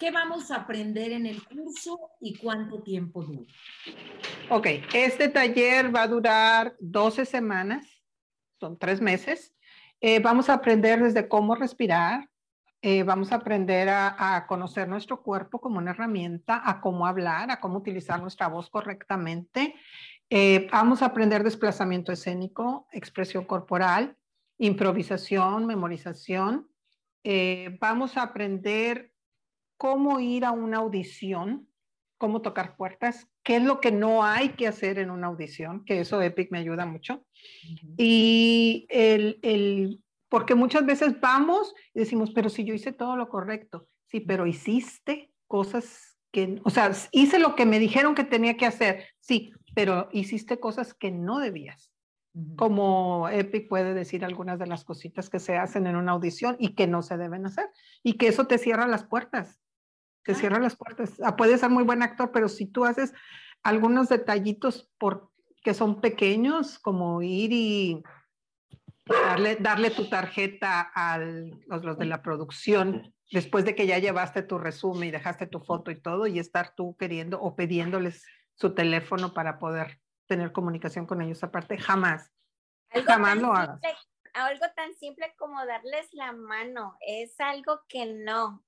[0.00, 3.52] ¿Qué vamos a aprender en el curso y cuánto tiempo dura?
[4.48, 7.86] Ok, este taller va a durar 12 semanas,
[8.58, 9.54] son tres meses.
[10.00, 12.30] Eh, vamos a aprender desde cómo respirar,
[12.80, 17.60] eh, vamos a aprender a, conocer nuestro cuerpo como una herramienta, a cómo hablar, a
[17.60, 19.74] cómo utilizar nuestra voz correctamente.
[20.30, 24.16] Eh, vamos a aprender desplazamiento escénico, expresión corporal,
[24.56, 26.70] improvisación, memorización.
[27.78, 29.09] vamos a aprender
[29.80, 31.66] cómo ir a una audición,
[32.18, 36.00] cómo tocar puertas, qué es lo que no hay que hacer en una audición, que
[36.00, 37.24] eso Epic me ayuda mucho.
[37.96, 43.30] Y el, el, porque muchas veces vamos y decimos, pero si yo hice todo lo
[43.30, 48.58] correcto, sí, pero hiciste cosas que, o sea, hice lo que me dijeron que tenía
[48.58, 51.90] que hacer, sí, pero hiciste cosas que no debías.
[52.56, 56.74] Como Epic puede decir algunas de las cositas que se hacen en una audición y
[56.74, 57.70] que no se deben hacer,
[58.02, 59.58] y que eso te cierra las puertas
[60.30, 61.20] te cierra las puertas.
[61.24, 63.12] Ah, puedes ser muy buen actor, pero si tú haces
[63.64, 65.30] algunos detallitos por,
[65.62, 68.02] que son pequeños, como ir y
[69.06, 74.58] darle, darle tu tarjeta a los, de la producción después de que ya llevaste tu
[74.58, 78.24] resumen y dejaste tu foto y todo, y estar tú queriendo o pidiéndoles
[78.54, 82.30] su teléfono para poder tener comunicación con ellos aparte, jamás.
[83.04, 83.80] jamás lo hagas.
[84.34, 88.64] algo tan simple como darles la mano, es algo que no,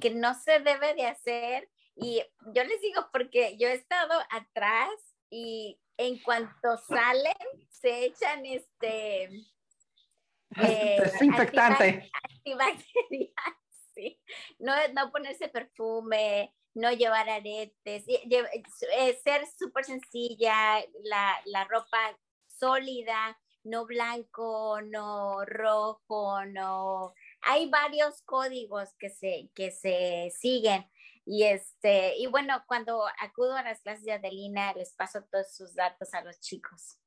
[0.00, 1.70] que no se debe de hacer.
[1.96, 2.22] Y
[2.54, 4.90] yo les digo porque yo he estado atrás
[5.30, 7.34] y en cuanto salen,
[7.68, 9.24] se echan este...
[10.56, 12.10] Eh, Desinfectante.
[13.94, 14.20] sí.
[14.58, 23.38] no, no ponerse perfume, no llevar aretes, eh, ser súper sencilla, la, la ropa sólida,
[23.64, 30.86] no blanco, no rojo, no hay varios códigos que se, que se siguen.
[31.24, 35.74] Y, este, y bueno, cuando acudo a las clases de Adelina, les paso todos sus
[35.74, 36.98] datos a los chicos.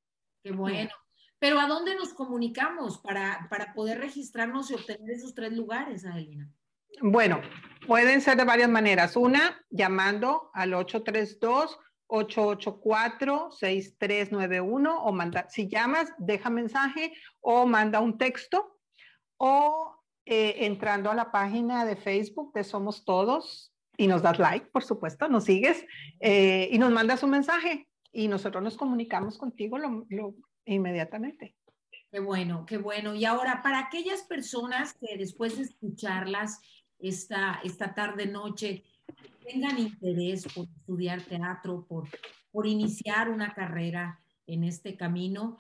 [0.44, 0.92] Qué bueno.
[1.40, 6.50] Pero ¿a dónde nos comunicamos para, para poder registrarnos y obtener esos tres lugares, Adelina?
[7.02, 7.42] Bueno,
[7.86, 9.18] pueden ser de varias maneras.
[9.18, 11.78] Una, llamando al 832
[12.14, 17.12] 884-6391 o manda, si llamas, deja mensaje
[17.42, 18.78] o manda un texto
[19.38, 24.68] o eh, entrando a la página de Facebook de Somos Todos y nos das like,
[24.68, 25.86] por supuesto, nos sigues
[26.20, 30.36] eh, y nos mandas un mensaje y nosotros nos comunicamos contigo lo,
[30.66, 31.56] inmediatamente.
[32.12, 33.16] Qué bueno, qué bueno.
[33.16, 36.62] Y ahora, para aquellas personas que después de escucharlas
[37.00, 38.84] esta, esta tarde, noche,
[39.46, 42.08] tengan interés por estudiar teatro, por,
[42.52, 45.58] por iniciar una carrera en este camino,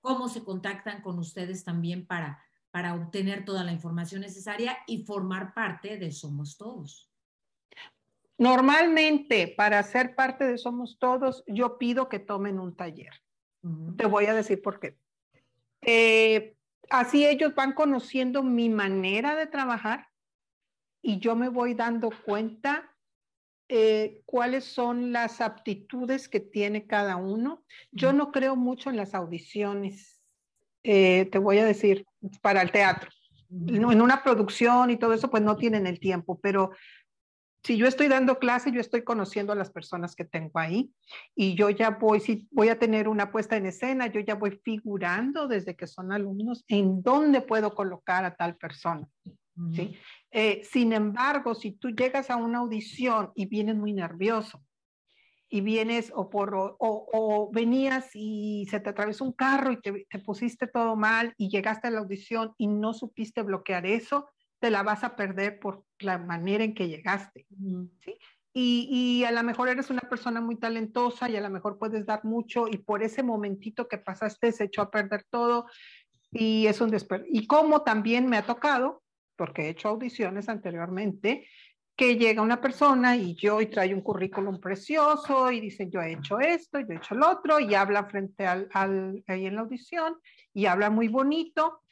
[0.00, 2.42] cómo se contactan con ustedes también para,
[2.78, 7.10] para obtener toda la información necesaria y formar parte de Somos Todos.
[8.38, 13.12] Normalmente, para ser parte de Somos Todos, yo pido que tomen un taller.
[13.96, 14.96] Te voy a decir por qué.
[15.82, 16.54] Eh,
[16.88, 20.06] así ellos van conociendo mi manera de trabajar
[21.02, 22.94] y yo me voy dando cuenta
[23.68, 27.64] eh, cuáles son las aptitudes que tiene cada uno.
[27.90, 30.17] Yo no creo mucho en las audiciones,
[30.82, 32.06] eh, te voy a decir,
[32.42, 33.10] para el teatro.
[33.50, 36.70] En una producción y todo eso, pues no tienen el tiempo, pero
[37.64, 40.90] si yo estoy dando clase, yo estoy conociendo a las personas que tengo ahí
[41.34, 44.60] y yo ya voy, si voy a tener una puesta en escena, yo ya voy
[44.62, 49.08] figurando desde que son alumnos en dónde puedo colocar a tal persona.
[49.74, 49.96] ¿sí?
[50.30, 54.62] Eh, sin embargo, si tú llegas a una audición y vienes muy nervioso
[55.48, 60.66] y vienes o, por, o, venías y se te atravesó un carro y te, pusiste
[60.66, 64.28] todo mal y llegaste a la audición y no supiste bloquear eso,
[64.60, 67.46] te la vas a perder por la manera en que llegaste.
[68.00, 68.18] ¿sí?
[68.52, 72.04] Y, y, a lo mejor eres una persona muy talentosa y a lo mejor puedes
[72.04, 75.66] dar mucho y por ese momentito que pasaste se echó a perder todo
[76.30, 77.40] y es un desperdicio.
[77.40, 79.02] Y como también me ha tocado
[79.38, 81.46] porque he hecho audiciones anteriormente,
[81.98, 86.12] que llega una persona y yo y trae un currículum precioso y dice yo he
[86.12, 89.62] hecho esto, yo he hecho lo otro y habla frente al, al, ahí en la
[89.62, 90.16] audición
[90.54, 91.82] y habla muy bonito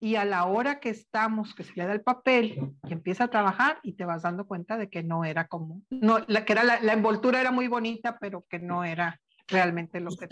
[0.00, 3.30] y a la hora que estamos, que se le da el papel y empieza a
[3.30, 6.62] trabajar y te vas dando cuenta de que no era como, no, la, que era
[6.62, 9.18] la, envoltura era muy bonita, pero que no era
[9.48, 10.28] realmente lo que...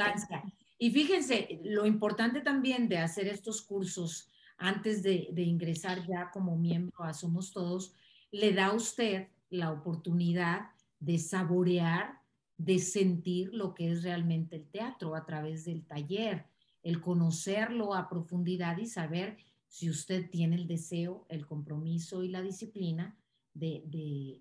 [0.76, 7.02] Y fíjense, lo importante también de hacer estos cursos antes de, ingresar ya como miembro
[7.02, 7.94] a Somos Todos,
[8.32, 12.20] le da a usted la oportunidad de saborear,
[12.56, 16.46] de sentir lo que es realmente el teatro a través del taller,
[16.82, 19.36] el conocerlo a profundidad y saber
[19.68, 23.16] si usted tiene el deseo, el compromiso y la disciplina
[23.54, 24.40] de,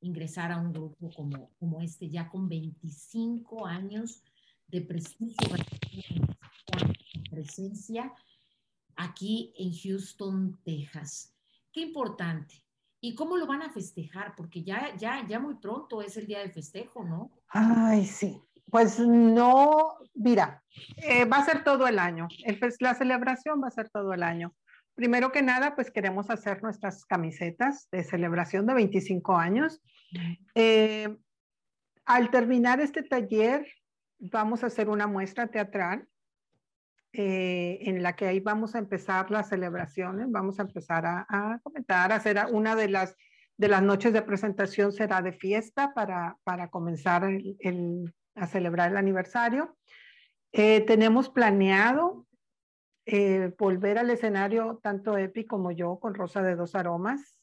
[0.00, 1.10] ingresar a un grupo
[1.58, 4.22] como, este, ya con 25 años
[4.68, 4.82] de
[7.30, 8.12] presencia
[8.94, 11.34] aquí en Houston, Texas.
[11.72, 12.65] Qué importante.
[13.00, 14.34] ¿Y cómo lo van a festejar?
[14.36, 17.30] Porque ya, ya, ya muy pronto es el día de festejo, ¿no?
[17.48, 18.40] Ay, sí.
[18.70, 20.62] Pues no, mira,
[20.96, 22.26] eh, va a ser todo el año.
[22.80, 24.54] la celebración va a ser todo el año.
[24.94, 29.80] Primero que nada, pues queremos hacer nuestras camisetas de celebración de 25 años.
[30.54, 31.16] Eh,
[32.06, 33.66] al terminar este taller,
[34.18, 36.08] vamos a hacer una muestra teatral
[37.18, 42.12] eh, en la que ahí vamos a empezar las celebraciones, vamos a empezar a, comentar,
[42.12, 43.16] a hacer una de las,
[43.56, 47.26] de las noches de presentación será de fiesta para, para comenzar
[48.34, 49.78] a celebrar el aniversario.
[50.52, 52.26] Eh, tenemos planeado
[53.06, 57.40] eh, volver al escenario tanto Epi como yo con Rosa de Dos Aromas.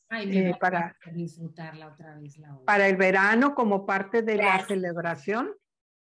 [0.59, 2.39] para disfrutarla otra vez.
[2.63, 5.51] para el verano como parte de la celebración.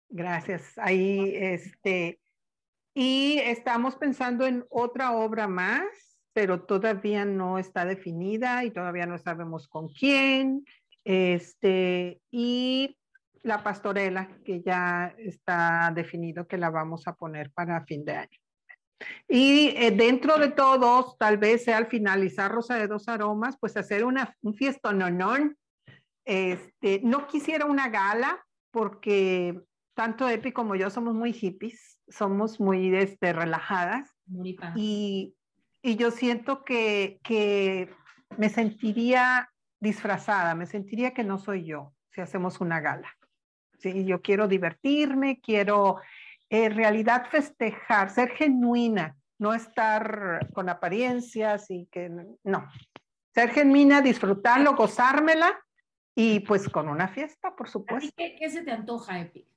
[0.09, 0.75] Gracias.
[0.79, 2.19] Ahí, este,
[2.94, 5.84] y estamos pensando en otra obra más,
[6.34, 10.66] pero todavía no está definida y todavía no sabemos con quién.
[11.03, 12.98] Este, y
[13.44, 18.38] la pastorela, que ya está definido que la vamos a poner para fin de año.
[19.28, 23.78] Y eh, dentro de todos, tal vez sea al finalizar Rosa de Dos Aromas, pues
[23.78, 25.07] hacer una, un fiesta no
[26.26, 29.60] Este, no quisiera una gala porque
[29.95, 34.15] tanto Epi como yo somos muy hippies somos muy este, relajadas.
[34.76, 35.36] y,
[35.81, 37.90] y, yo siento que, que
[38.38, 39.49] me sentiría
[39.80, 43.15] disfrazada, me sentiría que no soy yo si hacemos una gala.
[43.77, 44.06] ¿sí?
[44.06, 45.98] Yo quiero divertirme, quiero
[46.49, 52.10] en realidad festejar, ser genuina no estar con apariencias y que
[52.44, 52.69] no.
[53.34, 55.57] Ser genuina, disfrutarlo, gozármela
[56.14, 58.11] y pues con una fiesta, por supuesto.
[58.15, 59.48] ¿Qué, qué se te antoja, Epi?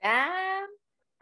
[0.00, 0.64] Ah,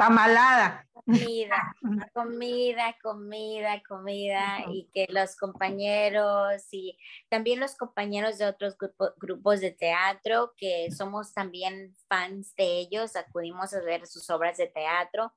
[0.05, 0.86] Tamalada.
[1.06, 1.74] comida,
[2.12, 6.98] comida, comida, comida, y que los compañeros y
[7.31, 13.16] también los compañeros de otros grupo- grupos de teatro, que somos también fans de ellos,
[13.16, 15.32] acudimos a ver sus obras de teatro,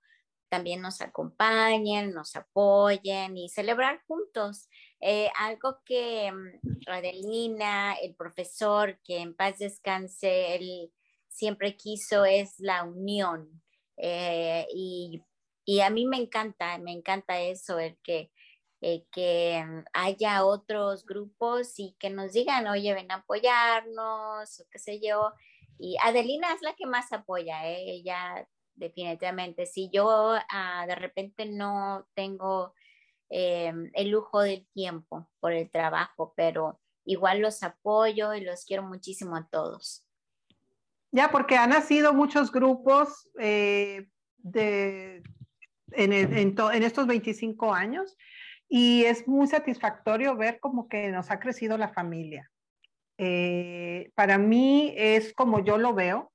[0.49, 4.67] también nos acompañen, nos apoyen y celebrar juntos.
[4.99, 10.91] Eh, algo que mm, Adelina, el profesor, que en paz descanse, él
[11.29, 13.61] siempre quiso es la unión.
[13.97, 15.23] Eh, y,
[15.65, 18.31] y a mí me encanta, me encanta eso, el que,
[19.11, 24.79] que mm, haya otros grupos y que nos digan, oye, ven a apoyarnos, o qué
[24.79, 25.33] sé yo.
[25.79, 27.83] Y Adelina es la que más apoya, ¿eh?
[27.87, 29.65] ella definitivamente.
[29.65, 32.73] Si yo ah, de repente no tengo
[33.29, 38.83] eh, el lujo del tiempo por el trabajo, pero igual los apoyo y los quiero
[38.83, 40.06] muchísimo a todos.
[41.11, 44.07] Ya, porque han nacido muchos grupos eh,
[44.37, 45.23] de,
[45.91, 48.17] en, estos 25 años
[48.69, 52.51] y es muy satisfactorio ver como que nos ha crecido la familia.
[53.17, 56.31] Eh, para mí es como yo lo veo.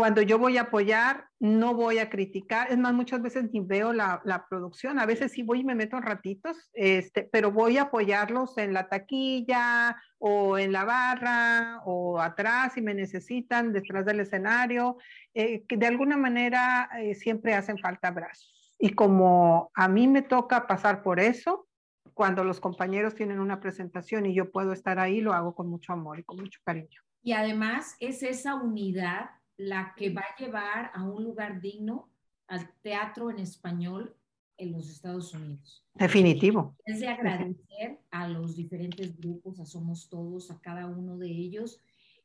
[0.00, 2.72] Cuando yo voy a apoyar, no voy a criticar.
[2.72, 4.98] Es más, muchas veces ni veo la, producción.
[4.98, 8.72] A veces sí voy y me meto en ratitos, este, pero voy a apoyarlos en
[8.72, 14.96] la taquilla o en la barra o atrás si me necesitan, detrás del escenario,
[15.34, 18.74] eh, de alguna manera eh, siempre hacen falta brazos.
[18.78, 21.68] Y como a mí me toca pasar por eso,
[22.14, 25.92] cuando los compañeros tienen una presentación y yo puedo estar ahí, lo hago con mucho
[25.92, 27.02] amor y con mucho cariño.
[27.22, 29.28] Y además es esa unidad
[29.60, 32.08] la que va a llevar a un lugar digno
[32.46, 34.16] al teatro en español
[34.56, 35.84] en los Estados Unidos.
[35.92, 36.74] Definitivo.
[36.86, 41.78] Es de agradecer a los diferentes grupos, a Somos Todos, a cada uno de ellos,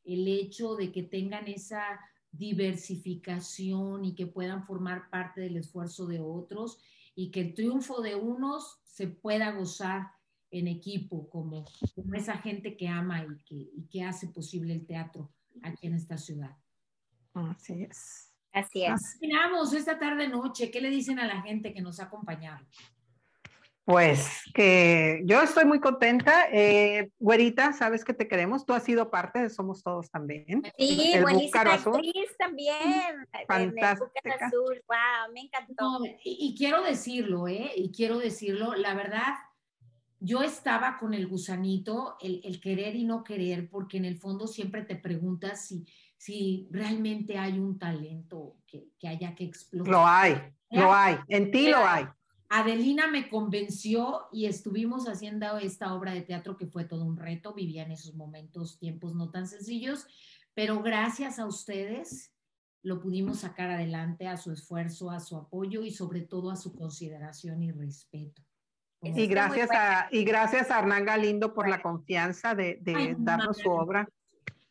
[0.06, 2.00] el hecho de que tengan esa
[2.32, 6.78] diversificación y que puedan formar parte del esfuerzo de otros
[7.14, 10.06] y que el triunfo de unos se pueda gozar
[10.50, 14.86] en equipo, como, como esa gente que ama y que, y que hace posible el
[14.86, 15.30] teatro
[15.62, 16.56] aquí en esta ciudad.
[17.36, 18.32] Así es.
[18.52, 19.18] Así es.
[19.20, 20.70] Terminamos esta tarde noche.
[20.70, 22.64] ¿Qué le dicen a la gente que nos ha acompañado?
[23.84, 26.46] Pues que yo estoy muy contenta.
[26.50, 28.66] Eh, güerita, sabes que te queremos.
[28.66, 30.62] Tú has sido parte de Somos Todos también.
[30.76, 33.28] Sí, El buenísima actriz también.
[33.32, 34.46] el Fantástica.
[34.46, 34.82] Azul.
[34.88, 36.00] Wow, me encantó.
[36.00, 37.70] No, y, y quiero decirlo, ¿eh?
[37.76, 39.34] Y quiero decirlo, la verdad,
[40.18, 44.48] yo estaba con el gusanito, el, el querer y no querer, porque en el fondo
[44.48, 49.92] siempre te preguntas si, si realmente hay un talento que, que haya que explotar.
[49.92, 50.34] Lo hay,
[50.70, 51.16] lo hay.
[51.28, 52.06] En ti lo hay.
[52.48, 57.54] Adelina me convenció y estuvimos haciendo esta obra de teatro que fue todo un reto,
[57.54, 60.06] vivía en esos momentos tiempos no tan sencillos,
[60.54, 62.32] pero gracias a ustedes
[62.82, 66.72] lo pudimos sacar adelante, a su esfuerzo, a su apoyo y sobre todo a su
[66.76, 68.42] consideración y respeto.
[69.02, 73.58] Y gracias a, y gracias a Hernán Galindo por la confianza de, de Ay, darnos
[73.58, 74.08] su obra.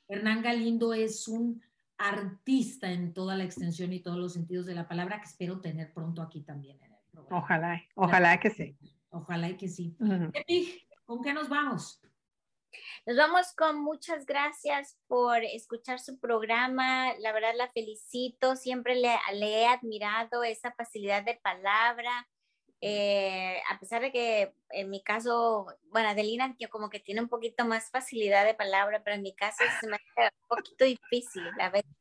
[0.07, 1.61] Hernán Galindo es un
[1.97, 5.93] artista en toda la extensión y todos los sentidos de la palabra que espero tener
[5.93, 7.37] pronto aquí también en el programa.
[7.37, 8.77] Ojalá, ojalá que sí.
[9.09, 9.95] Ojalá y que sí.
[10.33, 12.01] Epi, ¿con qué nos vamos?
[13.05, 17.13] Nos vamos con muchas gracias por escuchar su programa.
[17.19, 18.55] La verdad la felicito.
[18.55, 22.27] Siempre le, le he admirado esa facilidad de palabra.
[22.81, 27.29] Eh, a pesar de que en mi caso, bueno, Adelina que como que tiene un
[27.29, 31.43] poquito más facilidad de palabra, pero en mi caso se me hace un poquito difícil
[31.59, 31.91] a veces.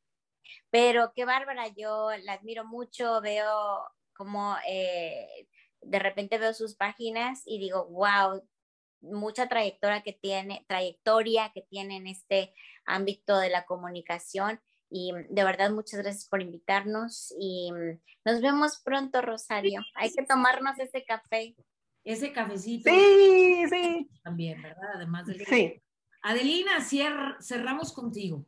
[0.70, 3.84] Pero qué bárbara, yo la admiro mucho, veo
[4.14, 5.48] como eh,
[5.80, 8.42] de repente veo sus páginas y digo, wow,
[9.00, 12.54] mucha trayectoria que tiene, trayectoria que tiene en este
[12.86, 14.60] ámbito de la comunicación.
[14.96, 17.68] Y de verdad, muchas gracias por invitarnos y
[18.24, 19.82] nos vemos pronto, Rosario.
[19.96, 21.56] Hay que tomarnos ese café.
[22.04, 24.92] Ese cafecito Sí, sí, también, ¿verdad?
[24.94, 25.82] Además del sí.
[26.22, 26.78] Adelina,
[27.40, 28.46] cerramos contigo.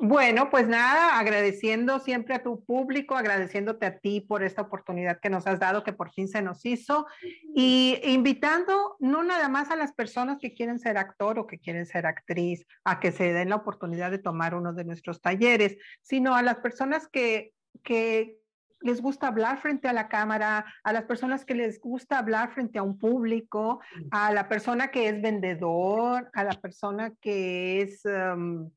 [0.00, 5.28] Bueno, pues nada, agradeciendo siempre a tu público, agradeciéndote a ti por esta oportunidad que
[5.28, 7.08] nos has dado, que por fin se nos hizo,
[7.52, 11.84] y invitando no nada más a las personas que quieren ser actor o que quieren
[11.84, 16.36] ser actriz a que se den la oportunidad de tomar uno de nuestros talleres, sino
[16.36, 17.52] a las personas que,
[17.82, 18.38] que
[18.80, 22.78] les gusta hablar frente a la cámara, a las personas que les gusta hablar frente
[22.78, 23.80] a un público,
[24.12, 28.04] a la persona que es vendedor, a la persona que es...
[28.04, 28.70] um,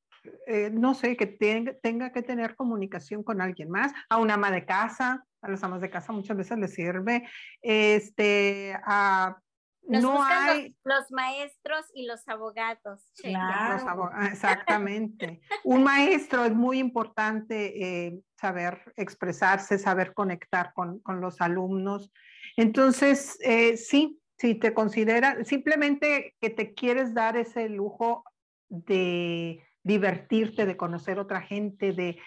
[0.48, 4.52] eh, no sé, que tenga, tenga que tener comunicación con alguien más, a una ama
[4.52, 7.28] de casa, a las amas de casa muchas veces les sirve.
[7.62, 9.38] Este, a
[9.84, 10.76] no hay...
[10.84, 13.12] los, maestros y los abogados.
[14.32, 15.42] exactamente.
[15.64, 22.12] Un maestro es muy importante eh, saber expresarse, saber conectar con, con los alumnos.
[22.58, 28.24] Entonces, eh, sí, si te considera, simplemente que te quieres dar ese lujo
[28.70, 32.20] de divertirte, de conocer otra gente, de,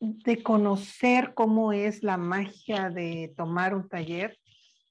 [0.00, 4.38] de conocer cómo es la magia de tomar un taller,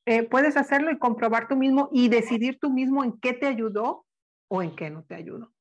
[0.06, 4.06] eh, puedes hacerlo y comprobar tú mismo y decidir tú mismo en qué te ayudó
[4.50, 5.54] o en qué no te ayudó,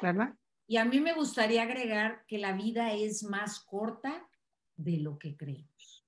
[0.00, 0.34] ¿verdad?
[0.68, 4.28] Y a mí me gustaría agregar que la vida es más corta
[4.76, 6.06] de lo que creemos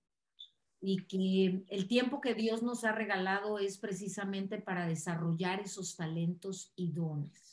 [0.80, 6.72] y que el tiempo que Dios nos ha regalado es precisamente para desarrollar esos talentos
[6.74, 7.51] y dones.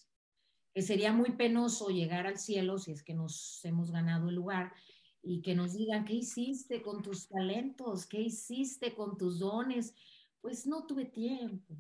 [0.74, 4.74] Que sería muy penoso llegar al cielo si es que nos hemos ganado el lugar
[5.22, 8.06] y que nos digan, ¿qué hiciste con tus talentos?
[8.06, 9.94] ¿Qué hiciste con tus dones?
[10.42, 11.76] Pues no tuve tiempo.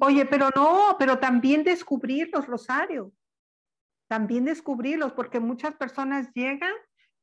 [0.00, 3.12] Oye, pero no, pero también descubrirlos, Rosario.
[4.08, 6.72] También descubrirlos, porque muchas personas llegan.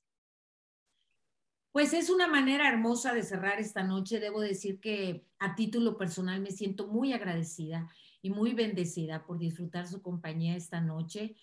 [1.73, 4.19] Pues es una manera hermosa de cerrar esta noche.
[4.19, 7.89] Debo decir que a título personal me siento muy agradecida
[8.21, 11.35] y muy bendecida por disfrutar su compañía esta noche.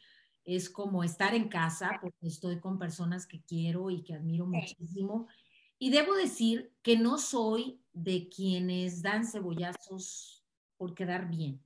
[0.44, 5.28] Es como estar en casa porque estoy con personas que quiero y que admiro muchísimo.
[5.78, 10.46] Y debo decir que no soy de quienes dan cebollazos
[10.76, 11.62] por quedar bien.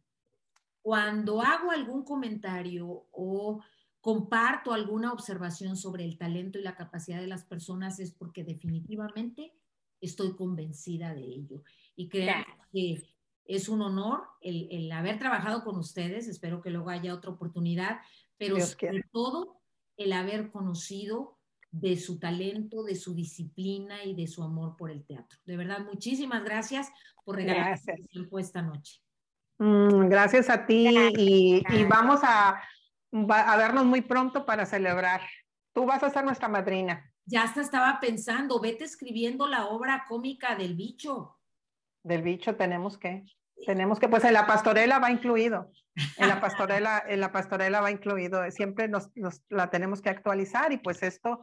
[0.83, 3.63] Cuando hago algún comentario o
[4.01, 9.55] comparto alguna observación sobre el talento y la capacidad de las personas es porque definitivamente
[10.01, 11.63] estoy convencida de ello.
[11.95, 12.35] Y creo
[12.73, 13.01] que
[13.45, 18.01] es un honor el, haber trabajado con ustedes, espero que luego haya otra oportunidad,
[18.37, 19.61] pero sobre todo
[19.97, 21.39] el haber conocido
[21.71, 25.39] de su talento, de su disciplina y de su amor por el teatro.
[25.47, 26.91] De verdad, muchísimas gracias
[27.25, 27.79] por regalarme
[28.11, 29.01] tiempo esta noche.
[29.63, 32.61] Mm, gracias a ti y, y, vamos a,
[33.13, 35.21] a vernos muy pronto para celebrar.
[35.73, 37.09] Tú vas a ser nuestra madrina.
[37.27, 41.39] Ya hasta estaba pensando, vete escribiendo la obra cómica del bicho.
[42.03, 43.25] Del bicho tenemos que,
[43.65, 45.71] tenemos que, pues en la pastorela va incluido.
[46.17, 48.51] En la pastorela, en la pastorela va incluido.
[48.51, 49.11] Siempre nos,
[49.49, 51.41] la tenemos que actualizar y pues esto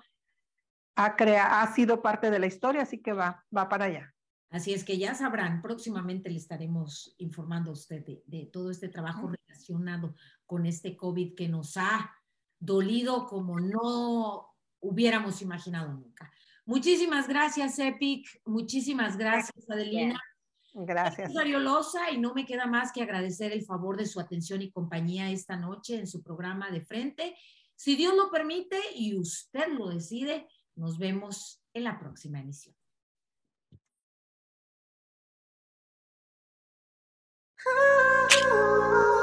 [0.97, 4.13] ha, crea, ha sido parte de la historia, así que va, va para allá.
[4.49, 9.29] Así es que ya sabrán, próximamente le estaremos informando a usted de, todo este trabajo
[9.29, 10.15] relacionado
[10.47, 12.11] con este COVID que nos ha
[12.59, 16.31] dolido como no hubiéramos imaginado nunca.
[16.65, 18.41] Muchísimas gracias, Epic.
[18.45, 20.19] Muchísimas gracias, Adelina.
[20.73, 21.33] Gracias.
[21.33, 24.71] Soy Loza y no me queda más que agradecer el favor de su atención y
[24.71, 27.35] compañía esta noche en su programa de frente.
[27.75, 32.78] Si Dios lo permite y usted lo decide, nos vemos en la próxima emisión.
[37.71, 39.15] Oh.